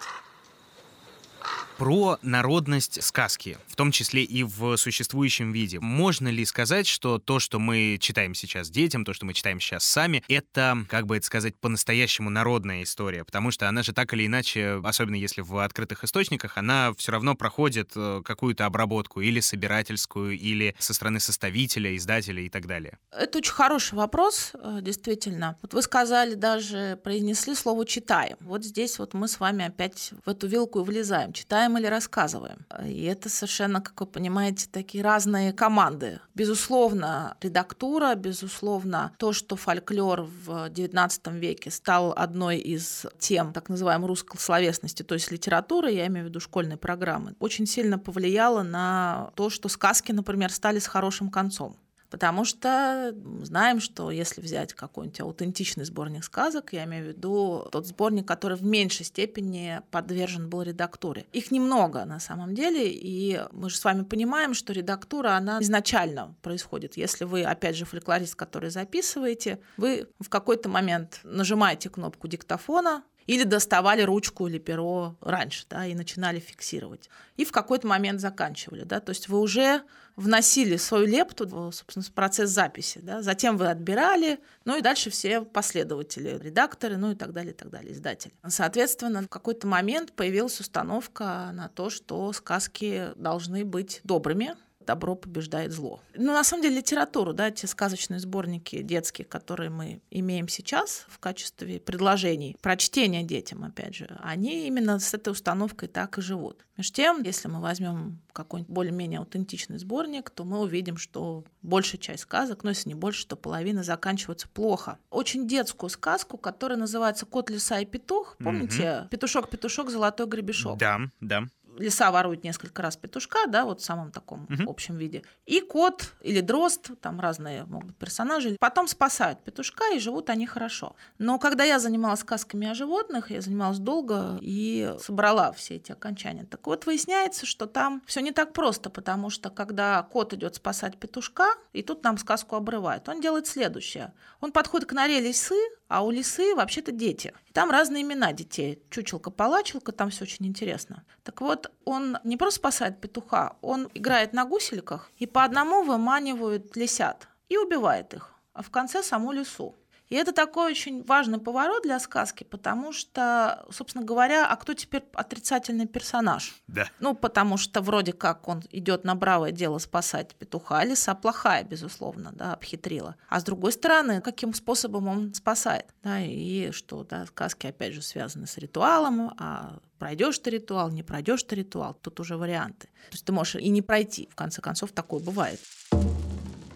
про 1.81 2.19
народность 2.21 3.01
сказки, 3.01 3.57
в 3.65 3.75
том 3.75 3.91
числе 3.91 4.23
и 4.23 4.43
в 4.43 4.77
существующем 4.77 5.51
виде. 5.51 5.79
Можно 5.79 6.27
ли 6.27 6.45
сказать, 6.45 6.85
что 6.85 7.17
то, 7.17 7.39
что 7.39 7.57
мы 7.57 7.97
читаем 7.99 8.35
сейчас 8.35 8.69
детям, 8.69 9.03
то, 9.03 9.13
что 9.13 9.25
мы 9.25 9.33
читаем 9.33 9.59
сейчас 9.59 9.83
сами, 9.83 10.23
это, 10.27 10.85
как 10.87 11.07
бы 11.07 11.17
это 11.17 11.25
сказать, 11.25 11.55
по-настоящему 11.55 12.29
народная 12.29 12.83
история? 12.83 13.25
Потому 13.25 13.49
что 13.49 13.67
она 13.67 13.81
же 13.81 13.93
так 13.93 14.13
или 14.13 14.27
иначе, 14.27 14.79
особенно 14.83 15.15
если 15.15 15.41
в 15.41 15.57
открытых 15.57 16.03
источниках, 16.03 16.55
она 16.59 16.93
все 16.99 17.13
равно 17.13 17.33
проходит 17.33 17.93
э, 17.95 18.21
какую-то 18.23 18.67
обработку 18.67 19.19
или 19.21 19.39
собирательскую, 19.39 20.37
или 20.37 20.75
со 20.77 20.93
стороны 20.93 21.19
составителя, 21.19 21.95
издателя 21.95 22.43
и 22.43 22.49
так 22.49 22.67
далее. 22.67 22.99
Это 23.11 23.39
очень 23.39 23.53
хороший 23.53 23.95
вопрос, 23.95 24.51
э, 24.53 24.81
действительно. 24.83 25.57
Вот 25.63 25.73
вы 25.73 25.81
сказали, 25.81 26.35
даже 26.35 26.99
произнесли 27.03 27.55
слово 27.55 27.87
«читаем». 27.87 28.37
Вот 28.41 28.63
здесь 28.63 28.99
вот 28.99 29.15
мы 29.15 29.27
с 29.27 29.39
вами 29.39 29.65
опять 29.65 30.11
в 30.23 30.29
эту 30.29 30.45
вилку 30.45 30.81
и 30.81 30.83
влезаем. 30.83 31.33
Читаем 31.33 31.70
читаем 31.71 31.77
или 31.77 31.88
рассказываем. 31.88 32.65
И 32.86 33.03
это 33.03 33.29
совершенно, 33.29 33.81
как 33.81 33.99
вы 33.99 34.07
понимаете, 34.07 34.67
такие 34.71 35.03
разные 35.03 35.53
команды. 35.53 36.19
Безусловно, 36.36 37.36
редактура, 37.41 38.15
безусловно, 38.15 39.12
то, 39.17 39.34
что 39.34 39.55
фольклор 39.55 40.21
в 40.21 40.69
XIX 40.69 41.39
веке 41.39 41.71
стал 41.71 42.13
одной 42.15 42.57
из 42.57 43.05
тем 43.19 43.53
так 43.53 43.69
называемой 43.69 44.07
русской 44.07 44.38
словесности, 44.38 45.03
то 45.03 45.15
есть 45.15 45.31
литературы, 45.31 45.91
я 45.91 46.07
имею 46.07 46.25
в 46.25 46.29
виду 46.29 46.39
школьной 46.39 46.77
программы, 46.77 47.34
очень 47.39 47.65
сильно 47.65 47.97
повлияло 47.97 48.63
на 48.63 49.31
то, 49.36 49.49
что 49.49 49.69
сказки, 49.69 50.12
например, 50.12 50.51
стали 50.51 50.79
с 50.79 50.88
хорошим 50.88 51.29
концом. 51.29 51.75
Потому 52.12 52.43
что 52.43 53.15
знаем, 53.41 53.80
что 53.80 54.12
если 54.12 54.41
взять 54.41 54.74
какой-нибудь 54.74 55.21
аутентичный 55.21 55.86
сборник 55.86 56.26
сказок, 56.26 56.74
я 56.74 56.84
имею 56.84 57.06
в 57.06 57.08
виду 57.08 57.67
тот 57.71 57.88
сборник, 57.88 58.28
который 58.28 58.58
в 58.58 58.63
меньшей 58.63 59.06
степени 59.06 59.82
подвержен 59.91 60.50
был 60.50 60.62
редактуре. 60.62 61.26
Их 61.32 61.52
немного 61.52 62.04
на 62.04 62.19
самом 62.19 62.54
деле, 62.54 62.91
и 62.91 63.41
мы 63.54 63.69
же 63.69 63.78
с 63.78 63.86
вами 63.86 64.04
понимаем, 64.04 64.54
что 64.54 64.74
редактура, 64.74 65.30
она 65.30 65.60
изначально 65.62 66.36
происходит. 66.41 66.97
Если 66.97 67.24
вы, 67.24 67.43
опять 67.43 67.78
же, 67.78 67.86
фольклорист, 67.86 68.36
который 68.36 68.71
записываете, 68.71 69.60
вы 69.78 70.10
в 70.19 70.28
какой-то 70.28 70.67
момент 70.67 71.21
нажимаете 71.24 71.89
кнопку 71.89 72.28
диктофона, 72.28 73.04
или 73.27 73.43
доставали 73.43 74.01
ручку 74.01 74.47
или 74.47 74.57
перо 74.57 75.15
раньше, 75.21 75.65
да, 75.69 75.86
и 75.86 75.93
начинали 75.93 76.39
фиксировать. 76.39 77.10
И 77.38 77.45
в 77.45 77.51
какой-то 77.51 77.88
момент 77.88 78.19
заканчивали, 78.19 78.84
да, 78.84 78.99
то 78.99 79.12
есть 79.12 79.27
вы 79.29 79.39
уже 79.39 79.84
вносили 80.15 80.77
свою 80.77 81.07
лепту 81.07 81.47
в, 81.47 81.71
собственно, 81.71 82.05
процесс 82.13 82.49
записи, 82.49 82.99
да, 83.01 83.21
затем 83.21 83.57
вы 83.57 83.67
отбирали, 83.67 84.39
ну 84.65 84.77
и 84.77 84.81
дальше 84.81 85.10
все 85.10 85.41
последователи, 85.41 86.38
редакторы, 86.38 86.97
ну 86.97 87.12
и 87.12 87.15
так 87.15 87.31
далее, 87.31 87.53
и 87.53 87.55
так 87.55 87.69
далее, 87.69 87.93
издатели. 87.93 88.34
Соответственно, 88.47 89.21
в 89.21 89.27
какой-то 89.27 89.67
момент 89.67 90.13
появилась 90.13 90.60
установка 90.60 91.51
на 91.53 91.69
то, 91.69 91.89
что 91.89 92.31
сказки 92.34 93.10
должны 93.15 93.65
быть 93.65 94.01
добрыми, 94.03 94.55
добро 94.85 95.15
побеждает 95.15 95.71
зло. 95.71 96.01
Ну, 96.15 96.33
на 96.33 96.43
самом 96.43 96.63
деле, 96.63 96.77
литературу, 96.77 97.33
да, 97.33 97.51
те 97.51 97.67
сказочные 97.67 98.19
сборники 98.19 98.81
детские, 98.81 99.25
которые 99.25 99.69
мы 99.69 100.01
имеем 100.09 100.47
сейчас 100.47 101.05
в 101.07 101.19
качестве 101.19 101.79
предложений, 101.79 102.57
прочтения 102.61 103.23
детям, 103.23 103.63
опять 103.63 103.95
же, 103.95 104.17
они 104.21 104.67
именно 104.67 104.99
с 104.99 105.13
этой 105.13 105.29
установкой 105.29 105.87
так 105.87 106.17
и 106.17 106.21
живут. 106.21 106.65
Между 106.77 106.95
тем, 106.95 107.21
если 107.21 107.47
мы 107.47 107.61
возьмем 107.61 108.19
какой-нибудь 108.33 108.73
более-менее 108.73 109.19
аутентичный 109.19 109.77
сборник, 109.77 110.29
то 110.29 110.43
мы 110.43 110.59
увидим, 110.59 110.97
что 110.97 111.43
большая 111.61 111.99
часть 112.01 112.23
сказок, 112.23 112.63
ну 112.63 112.69
если 112.69 112.89
не 112.89 112.95
больше, 112.95 113.27
то 113.27 113.35
половина 113.35 113.83
заканчивается 113.83 114.47
плохо. 114.47 114.97
Очень 115.09 115.47
детскую 115.47 115.89
сказку, 115.89 116.37
которая 116.37 116.79
называется 116.79 117.25
«Кот, 117.25 117.49
лиса 117.49 117.79
и 117.79 117.85
петух». 117.85 118.35
Помните? 118.39 119.07
«Петушок-петушок, 119.11 119.89
золотой 119.89 120.27
гребешок». 120.27 120.77
Да, 120.77 120.99
да 121.19 121.47
лиса 121.77 122.12
ворует 122.12 122.43
несколько 122.43 122.81
раз 122.81 122.97
петушка, 122.97 123.47
да, 123.47 123.65
вот 123.65 123.81
в 123.81 123.84
самом 123.84 124.12
таком 124.12 124.43
угу. 124.43 124.69
общем 124.69 124.97
виде. 124.97 125.23
И 125.45 125.62
кот 125.62 126.13
или 126.21 126.41
дрозд, 126.41 126.91
там 127.01 127.19
разные 127.19 127.65
могут 127.65 127.88
быть 127.88 127.97
персонажи, 127.97 128.57
потом 128.60 128.88
спасают 128.88 129.43
петушка, 129.43 129.84
и 129.93 129.99
живут 129.99 130.29
они 130.29 130.45
хорошо. 130.45 130.95
Но 131.17 131.39
когда 131.39 131.63
я 131.63 131.79
занималась 131.79 132.21
сказками 132.21 132.67
о 132.67 132.73
животных, 132.73 133.31
я 133.31 133.41
занималась 133.41 133.79
долго 133.79 134.38
и 134.41 134.95
собрала 134.99 135.51
все 135.53 135.75
эти 135.75 135.91
окончания. 135.91 136.45
Так 136.45 136.65
вот, 136.67 136.86
выясняется, 136.86 137.45
что 137.45 137.65
там 137.65 138.01
все 138.05 138.21
не 138.21 138.31
так 138.31 138.53
просто, 138.53 138.89
потому 138.89 139.29
что 139.29 139.49
когда 139.49 140.03
кот 140.03 140.34
идет 140.34 140.55
спасать 140.55 140.97
петушка, 140.97 141.55
и 141.73 141.84
тут 141.84 142.03
нам 142.03 142.17
сказку 142.17 142.55
обрывает, 142.55 143.07
он 143.10 143.21
делает 143.21 143.47
следующее. 143.47 144.13
Он 144.39 144.51
подходит 144.51 144.88
к 144.88 144.93
норе 144.93 145.19
лисы, 145.19 145.55
а 145.91 146.04
у 146.04 146.10
лисы 146.10 146.56
вообще-то 146.56 146.93
дети. 146.93 147.34
Там 147.51 147.69
разные 147.69 148.04
имена 148.04 148.32
детей. 148.32 148.82
Чучелка-палачелка, 148.89 149.91
там 149.91 150.10
все 150.10 150.23
очень 150.23 150.47
интересно. 150.47 151.04
Так 151.23 151.41
вот, 151.41 151.69
он 151.84 152.17
не 152.23 152.38
просто 152.38 152.60
спасает 152.60 153.01
петуха, 153.01 153.58
он 153.62 153.89
играет 153.93 154.32
на 154.32 154.45
гусельках 154.45 155.12
и 155.17 155.27
по 155.27 155.43
одному 155.43 155.84
выманивает 155.84 156.77
лисят 156.77 157.27
и 157.49 157.58
убивает 157.58 158.13
их, 158.13 158.34
а 158.54 158.63
в 158.63 158.69
конце 158.69 159.04
саму 159.04 159.34
лису. 159.34 159.75
И 160.12 160.15
это 160.15 160.34
такой 160.34 160.71
очень 160.71 161.04
важный 161.04 161.39
поворот 161.39 161.84
для 161.84 161.97
сказки, 161.97 162.43
потому 162.43 162.91
что, 162.91 163.65
собственно 163.71 164.04
говоря, 164.04 164.45
а 164.45 164.58
кто 164.58 164.74
теперь 164.74 165.06
отрицательный 165.13 165.88
персонаж? 165.88 166.54
Да. 166.67 166.89
Ну, 167.00 167.15
потому 167.15 167.56
что 167.56 167.80
вроде 167.82 168.12
как 168.12 168.50
он 168.50 168.62
идет 168.71 169.06
на 169.06 169.15
бравое 169.15 169.52
дело 169.54 169.78
спасать 169.78 170.36
петуха, 170.36 170.80
а 170.80 170.84
лиса 170.84 171.15
плохая, 171.15 171.63
безусловно, 171.63 172.34
да, 172.34 172.52
обхитрила. 172.52 173.15
А 173.30 173.39
с 173.39 173.45
другой 173.45 173.71
стороны, 173.71 174.19
каким 174.19 174.54
способом 174.54 175.08
он 175.08 175.34
спасает? 175.34 175.86
Да, 176.04 176.19
и 176.19 176.71
что, 176.71 177.06
да, 177.06 177.26
сказки, 177.26 177.67
опять 177.67 177.93
же, 177.93 178.02
связаны 178.02 178.47
с 178.47 178.58
ритуалом, 178.58 179.34
а 179.39 179.80
пройдешь 179.97 180.39
ты 180.39 180.50
ритуал, 180.50 180.89
не 180.89 181.04
пройдешь 181.04 181.43
ты 181.43 181.56
ритуал, 181.56 181.93
тут 181.93 182.19
уже 182.19 182.36
варианты. 182.36 182.88
То 182.88 183.13
есть 183.13 183.24
ты 183.24 183.32
можешь 183.32 183.56
и 183.56 183.69
не 183.69 183.82
пройти, 183.82 184.28
в 184.30 184.36
конце 184.36 184.62
концов, 184.62 184.91
такое 184.91 185.21
бывает. 185.21 185.62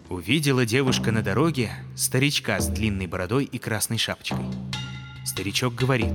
Увидела 0.09 0.67
девушка 0.67 1.11
на 1.11 1.23
дороге 1.23 1.71
старичка 1.95 2.59
с 2.59 2.67
длинной 2.67 3.07
бородой 3.07 3.45
и 3.45 3.57
красной 3.57 3.97
шапочкой. 3.97 4.45
Старичок 5.25 5.73
говорит. 5.73 6.13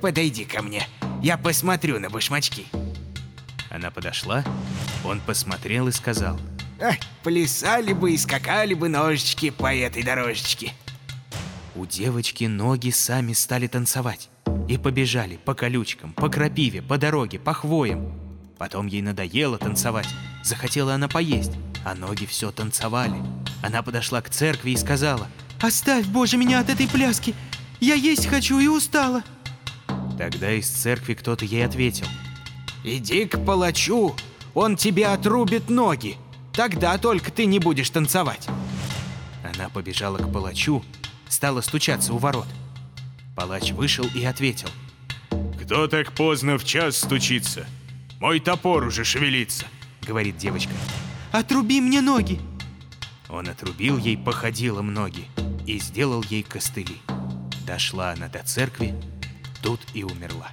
«Подойди 0.00 0.44
ко 0.44 0.62
мне, 0.62 0.86
я 1.20 1.36
посмотрю 1.36 1.98
на 1.98 2.10
башмачки». 2.10 2.66
Она 3.70 3.90
подошла, 3.90 4.44
он 5.04 5.20
посмотрел 5.20 5.88
и 5.88 5.92
сказал. 5.92 6.38
«Плясали 7.24 7.92
бы 7.92 8.12
и 8.12 8.16
скакали 8.16 8.74
бы 8.74 8.88
ножички 8.88 9.50
по 9.50 9.74
этой 9.74 10.04
дорожечке». 10.04 10.72
У 11.74 11.86
девочки 11.86 12.44
ноги 12.44 12.90
сами 12.90 13.32
стали 13.32 13.66
танцевать. 13.66 14.30
И 14.68 14.78
побежали 14.78 15.36
по 15.36 15.54
колючкам, 15.54 16.12
по 16.12 16.28
крапиве, 16.28 16.80
по 16.82 16.96
дороге, 16.96 17.40
по 17.40 17.52
хвоям. 17.52 18.12
Потом 18.56 18.86
ей 18.86 19.02
надоело 19.02 19.58
танцевать, 19.58 20.08
захотела 20.42 20.94
она 20.94 21.08
поесть 21.08 21.52
а 21.84 21.94
ноги 21.94 22.24
все 22.24 22.50
танцевали. 22.50 23.22
Она 23.62 23.82
подошла 23.82 24.20
к 24.22 24.30
церкви 24.30 24.70
и 24.70 24.76
сказала, 24.76 25.28
«Оставь, 25.60 26.06
Боже, 26.06 26.36
меня 26.36 26.60
от 26.60 26.70
этой 26.70 26.88
пляски! 26.88 27.34
Я 27.80 27.94
есть 27.94 28.26
хочу 28.26 28.58
и 28.58 28.66
устала!» 28.66 29.22
Тогда 30.18 30.52
из 30.52 30.68
церкви 30.68 31.14
кто-то 31.14 31.44
ей 31.44 31.64
ответил, 31.64 32.06
«Иди 32.82 33.26
к 33.26 33.44
палачу, 33.44 34.14
он 34.54 34.76
тебе 34.76 35.06
отрубит 35.06 35.68
ноги, 35.68 36.16
тогда 36.52 36.96
только 36.98 37.30
ты 37.30 37.46
не 37.46 37.58
будешь 37.58 37.90
танцевать!» 37.90 38.48
Она 39.42 39.68
побежала 39.68 40.18
к 40.18 40.32
палачу, 40.32 40.84
стала 41.28 41.60
стучаться 41.60 42.14
у 42.14 42.18
ворот. 42.18 42.46
Палач 43.36 43.72
вышел 43.72 44.06
и 44.14 44.24
ответил, 44.24 44.68
«Кто 45.62 45.86
так 45.88 46.12
поздно 46.12 46.58
в 46.58 46.64
час 46.64 46.96
стучится? 46.96 47.66
Мой 48.20 48.40
топор 48.40 48.84
уже 48.84 49.04
шевелится!»— 49.04 49.66
говорит 50.06 50.36
девочка. 50.36 50.72
Отруби 51.34 51.80
мне 51.80 52.00
ноги!» 52.00 52.38
Он 53.28 53.48
отрубил 53.48 53.98
ей 53.98 54.16
походилом 54.16 54.94
ноги 54.94 55.26
и 55.66 55.80
сделал 55.80 56.22
ей 56.22 56.44
костыли. 56.44 56.98
Дошла 57.66 58.12
она 58.12 58.28
до 58.28 58.44
церкви, 58.44 58.94
тут 59.60 59.80
и 59.94 60.04
умерла. 60.04 60.48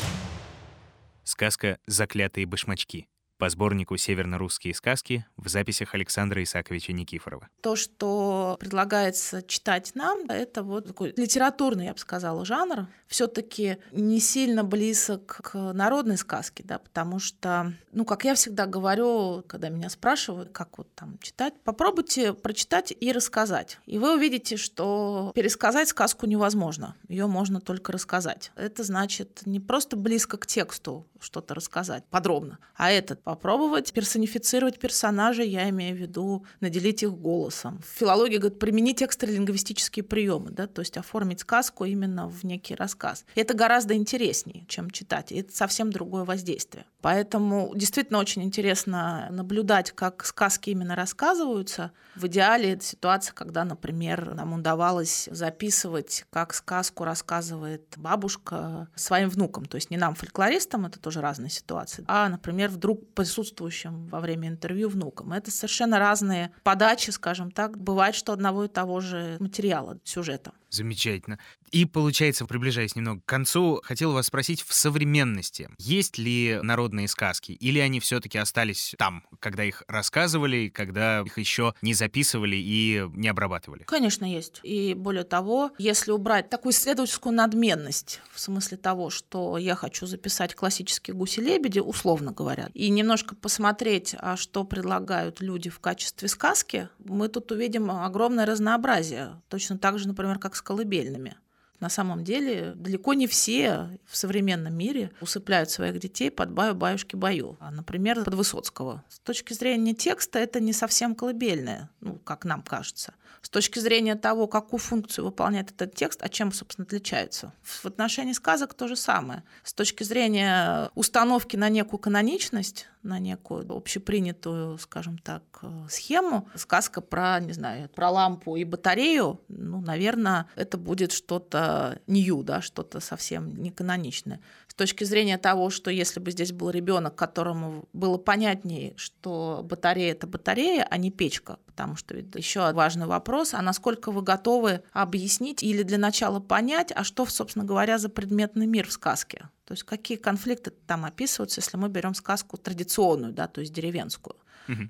Сказка 1.23 1.77
«Заклятые 1.85 2.47
башмачки» 2.47 3.10
по 3.41 3.49
сборнику 3.49 3.97
«Северно-русские 3.97 4.75
сказки» 4.75 5.25
в 5.35 5.49
записях 5.49 5.95
Александра 5.95 6.43
Исаковича 6.43 6.93
Никифорова. 6.93 7.49
То, 7.61 7.75
что 7.75 8.55
предлагается 8.59 9.41
читать 9.41 9.93
нам, 9.95 10.29
это 10.29 10.61
вот 10.61 10.85
такой 10.85 11.11
литературный, 11.17 11.85
я 11.85 11.93
бы 11.93 11.97
сказала, 11.97 12.45
жанр, 12.45 12.85
все 13.07 13.25
таки 13.25 13.77
не 13.91 14.19
сильно 14.19 14.63
близок 14.63 15.25
к 15.25 15.73
народной 15.73 16.17
сказке, 16.17 16.63
да, 16.63 16.77
потому 16.77 17.17
что, 17.17 17.73
ну, 17.91 18.05
как 18.05 18.25
я 18.25 18.35
всегда 18.35 18.67
говорю, 18.67 19.43
когда 19.47 19.69
меня 19.69 19.89
спрашивают, 19.89 20.51
как 20.51 20.77
вот 20.77 20.93
там 20.93 21.17
читать, 21.17 21.55
попробуйте 21.63 22.33
прочитать 22.33 22.93
и 22.97 23.11
рассказать. 23.11 23.79
И 23.87 23.97
вы 23.97 24.17
увидите, 24.17 24.55
что 24.55 25.31
пересказать 25.33 25.87
сказку 25.89 26.27
невозможно, 26.27 26.95
ее 27.07 27.25
можно 27.25 27.59
только 27.59 27.91
рассказать. 27.91 28.51
Это 28.55 28.83
значит 28.83 29.41
не 29.47 29.59
просто 29.59 29.97
близко 29.97 30.37
к 30.37 30.45
тексту 30.45 31.07
что-то 31.19 31.55
рассказать 31.55 32.03
подробно, 32.09 32.59
а 32.75 32.91
этот 32.91 33.21
попробовать 33.31 33.93
персонифицировать 33.93 34.77
персонажей, 34.77 35.47
я 35.47 35.69
имею 35.69 35.95
в 35.95 35.99
виду 35.99 36.45
наделить 36.59 37.01
их 37.01 37.13
голосом. 37.13 37.79
В 37.79 37.99
филологии 37.99 38.35
говорят, 38.35 38.59
применить 38.59 39.01
экстралингвистические 39.01 40.03
приемы, 40.03 40.49
да, 40.51 40.67
то 40.67 40.81
есть 40.81 40.97
оформить 40.97 41.39
сказку 41.39 41.85
именно 41.85 42.27
в 42.27 42.43
некий 42.43 42.75
рассказ. 42.75 43.23
И 43.35 43.39
это 43.39 43.53
гораздо 43.53 43.93
интереснее, 43.93 44.65
чем 44.67 44.91
читать. 44.91 45.31
И 45.31 45.39
это 45.39 45.55
совсем 45.55 45.93
другое 45.93 46.25
воздействие. 46.25 46.83
Поэтому 46.99 47.71
действительно 47.73 48.19
очень 48.19 48.43
интересно 48.43 49.29
наблюдать, 49.31 49.91
как 49.91 50.25
сказки 50.25 50.71
именно 50.71 50.97
рассказываются. 50.97 51.93
В 52.15 52.27
идеале 52.27 52.73
это 52.73 52.83
ситуация, 52.83 53.33
когда, 53.33 53.63
например, 53.63 54.35
нам 54.35 54.51
удавалось 54.53 55.29
записывать, 55.31 56.25
как 56.31 56.53
сказку 56.53 57.05
рассказывает 57.05 57.93
бабушка 57.95 58.89
своим 58.95 59.29
внукам. 59.29 59.65
То 59.65 59.75
есть 59.75 59.89
не 59.89 59.95
нам, 59.95 60.15
фольклористам, 60.15 60.85
это 60.85 60.99
тоже 60.99 61.21
разные 61.21 61.49
ситуации, 61.49 62.03
а, 62.07 62.27
например, 62.27 62.69
вдруг 62.69 63.07
присутствующим 63.21 64.07
во 64.07 64.19
время 64.19 64.47
интервью 64.47 64.89
внукам. 64.89 65.31
Это 65.31 65.51
совершенно 65.51 65.99
разные 65.99 66.51
подачи, 66.63 67.11
скажем 67.11 67.51
так. 67.51 67.77
Бывает, 67.77 68.15
что 68.15 68.33
одного 68.33 68.65
и 68.65 68.67
того 68.67 68.99
же 68.99 69.37
материала, 69.39 69.99
сюжета. 70.03 70.53
Замечательно. 70.71 71.37
И, 71.71 71.85
получается, 71.85 72.45
приближаясь 72.45 72.95
немного 72.95 73.21
к 73.21 73.25
концу, 73.25 73.81
хотел 73.83 74.11
вас 74.11 74.27
спросить, 74.27 74.61
в 74.61 74.73
современности 74.73 75.69
есть 75.77 76.17
ли 76.17 76.59
народные 76.61 77.07
сказки? 77.07 77.51
Или 77.53 77.79
они 77.79 77.99
все 77.99 78.19
таки 78.19 78.37
остались 78.37 78.95
там, 78.97 79.23
когда 79.39 79.63
их 79.63 79.83
рассказывали, 79.87 80.69
когда 80.69 81.21
их 81.21 81.37
еще 81.37 81.73
не 81.81 81.93
записывали 81.93 82.55
и 82.57 83.05
не 83.13 83.27
обрабатывали? 83.27 83.83
Конечно, 83.83 84.25
есть. 84.25 84.59
И 84.63 84.93
более 84.93 85.23
того, 85.23 85.71
если 85.77 86.11
убрать 86.11 86.49
такую 86.49 86.73
исследовательскую 86.73 87.33
надменность, 87.33 88.21
в 88.33 88.39
смысле 88.39 88.77
того, 88.77 89.09
что 89.09 89.57
я 89.57 89.75
хочу 89.75 90.05
записать 90.05 90.55
классические 90.55 91.15
гуси-лебеди, 91.15 91.79
условно 91.79 92.31
говоря, 92.31 92.69
и 92.73 92.89
немножко 92.89 93.35
посмотреть, 93.35 94.15
а 94.19 94.35
что 94.37 94.63
предлагают 94.63 95.41
люди 95.41 95.69
в 95.69 95.79
качестве 95.79 96.27
сказки, 96.27 96.89
мы 96.99 97.27
тут 97.27 97.51
увидим 97.51 97.91
огромное 97.91 98.45
разнообразие. 98.45 99.41
Точно 99.49 99.77
так 99.77 99.99
же, 99.99 100.07
например, 100.07 100.39
как 100.39 100.55
с 100.61 100.63
колыбельными. 100.63 101.35
На 101.79 101.89
самом 101.89 102.23
деле 102.23 102.73
далеко 102.75 103.15
не 103.15 103.25
все 103.25 103.99
в 104.05 104.15
современном 104.15 104.75
мире 104.75 105.11
усыпляют 105.19 105.71
своих 105.71 105.97
детей 105.99 106.29
под 106.29 106.51
баю-баюшки-баю. 106.51 107.57
А, 107.59 107.71
например, 107.71 108.23
под 108.23 108.35
Высоцкого. 108.35 109.03
С 109.09 109.17
точки 109.19 109.53
зрения 109.53 109.95
текста 109.95 110.37
это 110.37 110.59
не 110.59 110.73
совсем 110.73 111.15
колыбельное, 111.15 111.89
ну, 111.99 112.19
как 112.23 112.45
нам 112.45 112.61
кажется. 112.61 113.15
С 113.41 113.49
точки 113.49 113.79
зрения 113.79 114.13
того, 114.13 114.45
какую 114.45 114.79
функцию 114.79 115.25
выполняет 115.25 115.71
этот 115.71 115.95
текст, 115.95 116.21
а 116.21 116.29
чем, 116.29 116.51
собственно, 116.51 116.85
отличается. 116.85 117.51
В 117.63 117.87
отношении 117.87 118.33
сказок 118.33 118.75
то 118.75 118.87
же 118.87 118.95
самое. 118.95 119.43
С 119.63 119.73
точки 119.73 120.03
зрения 120.03 120.91
установки 120.93 121.57
на 121.57 121.69
некую 121.69 121.99
каноничность, 121.99 122.87
на 123.03 123.19
некую 123.19 123.65
общепринятую, 123.69 124.77
скажем 124.77 125.17
так, 125.17 125.43
э, 125.61 125.85
схему. 125.89 126.47
Сказка 126.55 127.01
про, 127.01 127.39
не 127.39 127.53
знаю, 127.53 127.89
про 127.89 128.09
лампу 128.09 128.55
и 128.55 128.63
батарею, 128.63 129.41
ну, 129.47 129.81
наверное, 129.81 130.47
это 130.55 130.77
будет 130.77 131.11
что-то 131.11 131.99
нью, 132.07 132.43
да, 132.43 132.61
что-то 132.61 132.99
совсем 132.99 133.55
не 133.55 133.71
каноничное. 133.71 134.39
С 134.67 134.73
точки 134.73 135.03
зрения 135.03 135.37
того, 135.37 135.69
что 135.69 135.91
если 135.91 136.19
бы 136.19 136.31
здесь 136.31 136.51
был 136.51 136.69
ребенок, 136.69 137.15
которому 137.15 137.89
было 137.93 138.17
понятнее, 138.17 138.93
что 138.95 139.61
батарея 139.63 140.11
это 140.11 140.27
батарея, 140.27 140.87
а 140.89 140.97
не 140.97 141.11
печка, 141.11 141.57
потому 141.65 141.95
что 141.95 142.15
еще 142.15 142.71
важный 142.71 143.05
вопрос, 143.05 143.53
а 143.53 143.61
насколько 143.61 144.11
вы 144.11 144.21
готовы 144.21 144.83
объяснить 144.93 145.63
или 145.63 145.83
для 145.83 145.97
начала 145.97 146.39
понять, 146.39 146.91
а 146.95 147.03
что, 147.03 147.25
собственно 147.25 147.65
говоря, 147.65 147.97
за 147.97 148.09
предметный 148.09 148.65
мир 148.65 148.87
в 148.87 148.91
сказке? 148.91 149.49
То 149.71 149.73
есть 149.73 149.83
какие 149.83 150.17
конфликты 150.17 150.69
там 150.85 151.05
описываются, 151.05 151.61
если 151.61 151.77
мы 151.77 151.87
берем 151.87 152.13
сказку 152.13 152.57
традиционную, 152.57 153.31
да, 153.31 153.47
то 153.47 153.61
есть 153.61 153.71
деревенскую. 153.71 154.35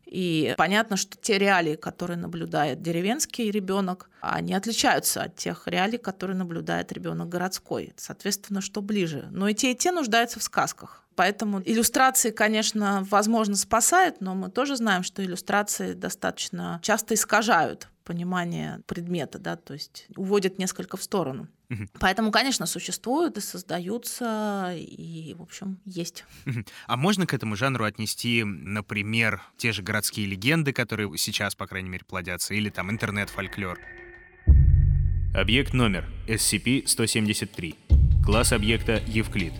И 0.07 0.55
понятно, 0.57 0.97
что 0.97 1.15
те 1.17 1.37
реалии, 1.37 1.75
которые 1.75 2.17
наблюдает 2.17 2.81
деревенский 2.81 3.51
ребенок, 3.51 4.09
они 4.21 4.55
отличаются 4.55 5.21
от 5.21 5.35
тех 5.35 5.67
реалий, 5.67 5.99
которые 5.99 6.35
наблюдает 6.35 6.91
ребенок 6.91 7.29
городской. 7.29 7.93
Соответственно, 7.95 8.59
что 8.61 8.81
ближе. 8.81 9.27
Но 9.29 9.47
и 9.47 9.53
те, 9.53 9.71
и 9.71 9.75
те 9.75 9.91
нуждаются 9.91 10.39
в 10.39 10.43
сказках. 10.43 11.03
Поэтому 11.15 11.61
иллюстрации, 11.63 12.31
конечно, 12.31 13.05
возможно, 13.11 13.55
спасают, 13.55 14.19
но 14.19 14.33
мы 14.33 14.49
тоже 14.49 14.77
знаем, 14.77 15.03
что 15.03 15.23
иллюстрации 15.23 15.93
достаточно 15.93 16.79
часто 16.81 17.13
искажают 17.13 17.87
понимание 18.03 18.81
предмета, 18.87 19.37
да, 19.37 19.57
то 19.57 19.73
есть 19.73 20.07
уводят 20.15 20.57
несколько 20.57 20.97
в 20.97 21.03
сторону. 21.03 21.47
Поэтому, 21.99 22.31
конечно, 22.31 22.65
существуют 22.65 23.37
и 23.37 23.41
создаются, 23.41 24.73
и, 24.75 25.33
в 25.37 25.41
общем, 25.41 25.79
есть. 25.85 26.25
А 26.87 26.97
можно 26.97 27.25
к 27.25 27.33
этому 27.33 27.55
жанру 27.55 27.85
отнести, 27.85 28.43
например, 28.43 29.41
те 29.57 29.71
же 29.71 29.81
городские 29.81 30.27
легенды, 30.27 30.73
которые 30.73 31.17
сейчас, 31.17 31.55
по 31.55 31.67
крайней 31.67 31.89
мере, 31.89 32.03
плодятся, 32.05 32.53
или 32.53 32.69
там 32.69 32.91
интернет-фольклор? 32.91 33.79
Объект 35.33 35.73
номер 35.73 36.09
SCP-173. 36.27 38.23
Класс 38.25 38.51
объекта 38.51 39.01
Евклид. 39.07 39.53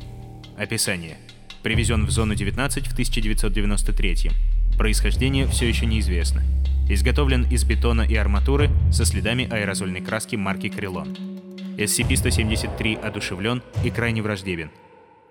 Описание. 0.58 1.18
Привезен 1.64 2.06
в 2.06 2.12
зону 2.12 2.36
19 2.36 2.88
в 2.88 2.92
1993. 2.92 4.32
Происхождение 4.78 5.48
все 5.48 5.68
еще 5.68 5.86
неизвестно. 5.86 6.44
Изготовлен 6.90 7.46
из 7.50 7.64
бетона 7.64 8.02
и 8.02 8.16
арматуры 8.16 8.70
со 8.92 9.06
следами 9.06 9.48
аэрозольной 9.50 10.02
краски 10.02 10.36
марки 10.36 10.68
Крилон. 10.68 11.31
SCP-173 11.78 13.00
одушевлен 13.00 13.62
и 13.84 13.90
крайне 13.90 14.22
враждебен. 14.22 14.72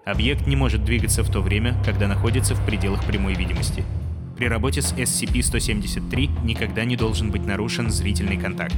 Объект 0.05 0.47
не 0.47 0.57
может 0.57 0.85
двигаться 0.85 1.23
в 1.23 1.31
то 1.31 1.41
время, 1.41 1.75
когда 1.85 2.09
находится 2.09 2.55
в 2.55 2.65
пределах 2.65 3.05
прямой 3.05 3.35
видимости. 3.35 3.85
При 4.37 4.47
работе 4.47 4.81
с 4.81 4.93
SCP-173 4.95 6.45
никогда 6.45 6.85
не 6.85 6.97
должен 6.97 7.31
быть 7.31 7.45
нарушен 7.45 7.91
зрительный 7.91 8.39
контакт. 8.39 8.75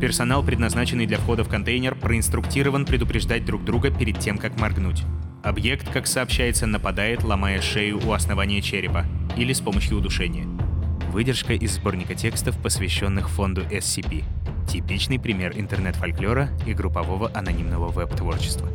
Персонал, 0.00 0.42
предназначенный 0.42 1.06
для 1.06 1.18
входа 1.18 1.44
в 1.44 1.48
контейнер, 1.48 1.94
проинструктирован 1.94 2.84
предупреждать 2.84 3.44
друг 3.44 3.64
друга 3.64 3.90
перед 3.90 4.18
тем, 4.18 4.38
как 4.38 4.58
моргнуть. 4.58 5.04
Объект, 5.44 5.90
как 5.92 6.06
сообщается, 6.06 6.66
нападает, 6.66 7.22
ломая 7.22 7.60
шею 7.60 8.00
у 8.04 8.12
основания 8.12 8.60
черепа 8.60 9.04
или 9.36 9.52
с 9.52 9.60
помощью 9.60 9.98
удушения. 9.98 10.46
Выдержка 11.14 11.52
из 11.52 11.76
сборника 11.76 12.16
текстов, 12.16 12.60
посвященных 12.60 13.30
фонду 13.30 13.62
SCP. 13.62 14.24
Типичный 14.68 15.20
пример 15.20 15.52
интернет-фольклора 15.56 16.48
и 16.66 16.74
группового 16.74 17.30
анонимного 17.32 17.86
веб-творчества. 17.86 18.68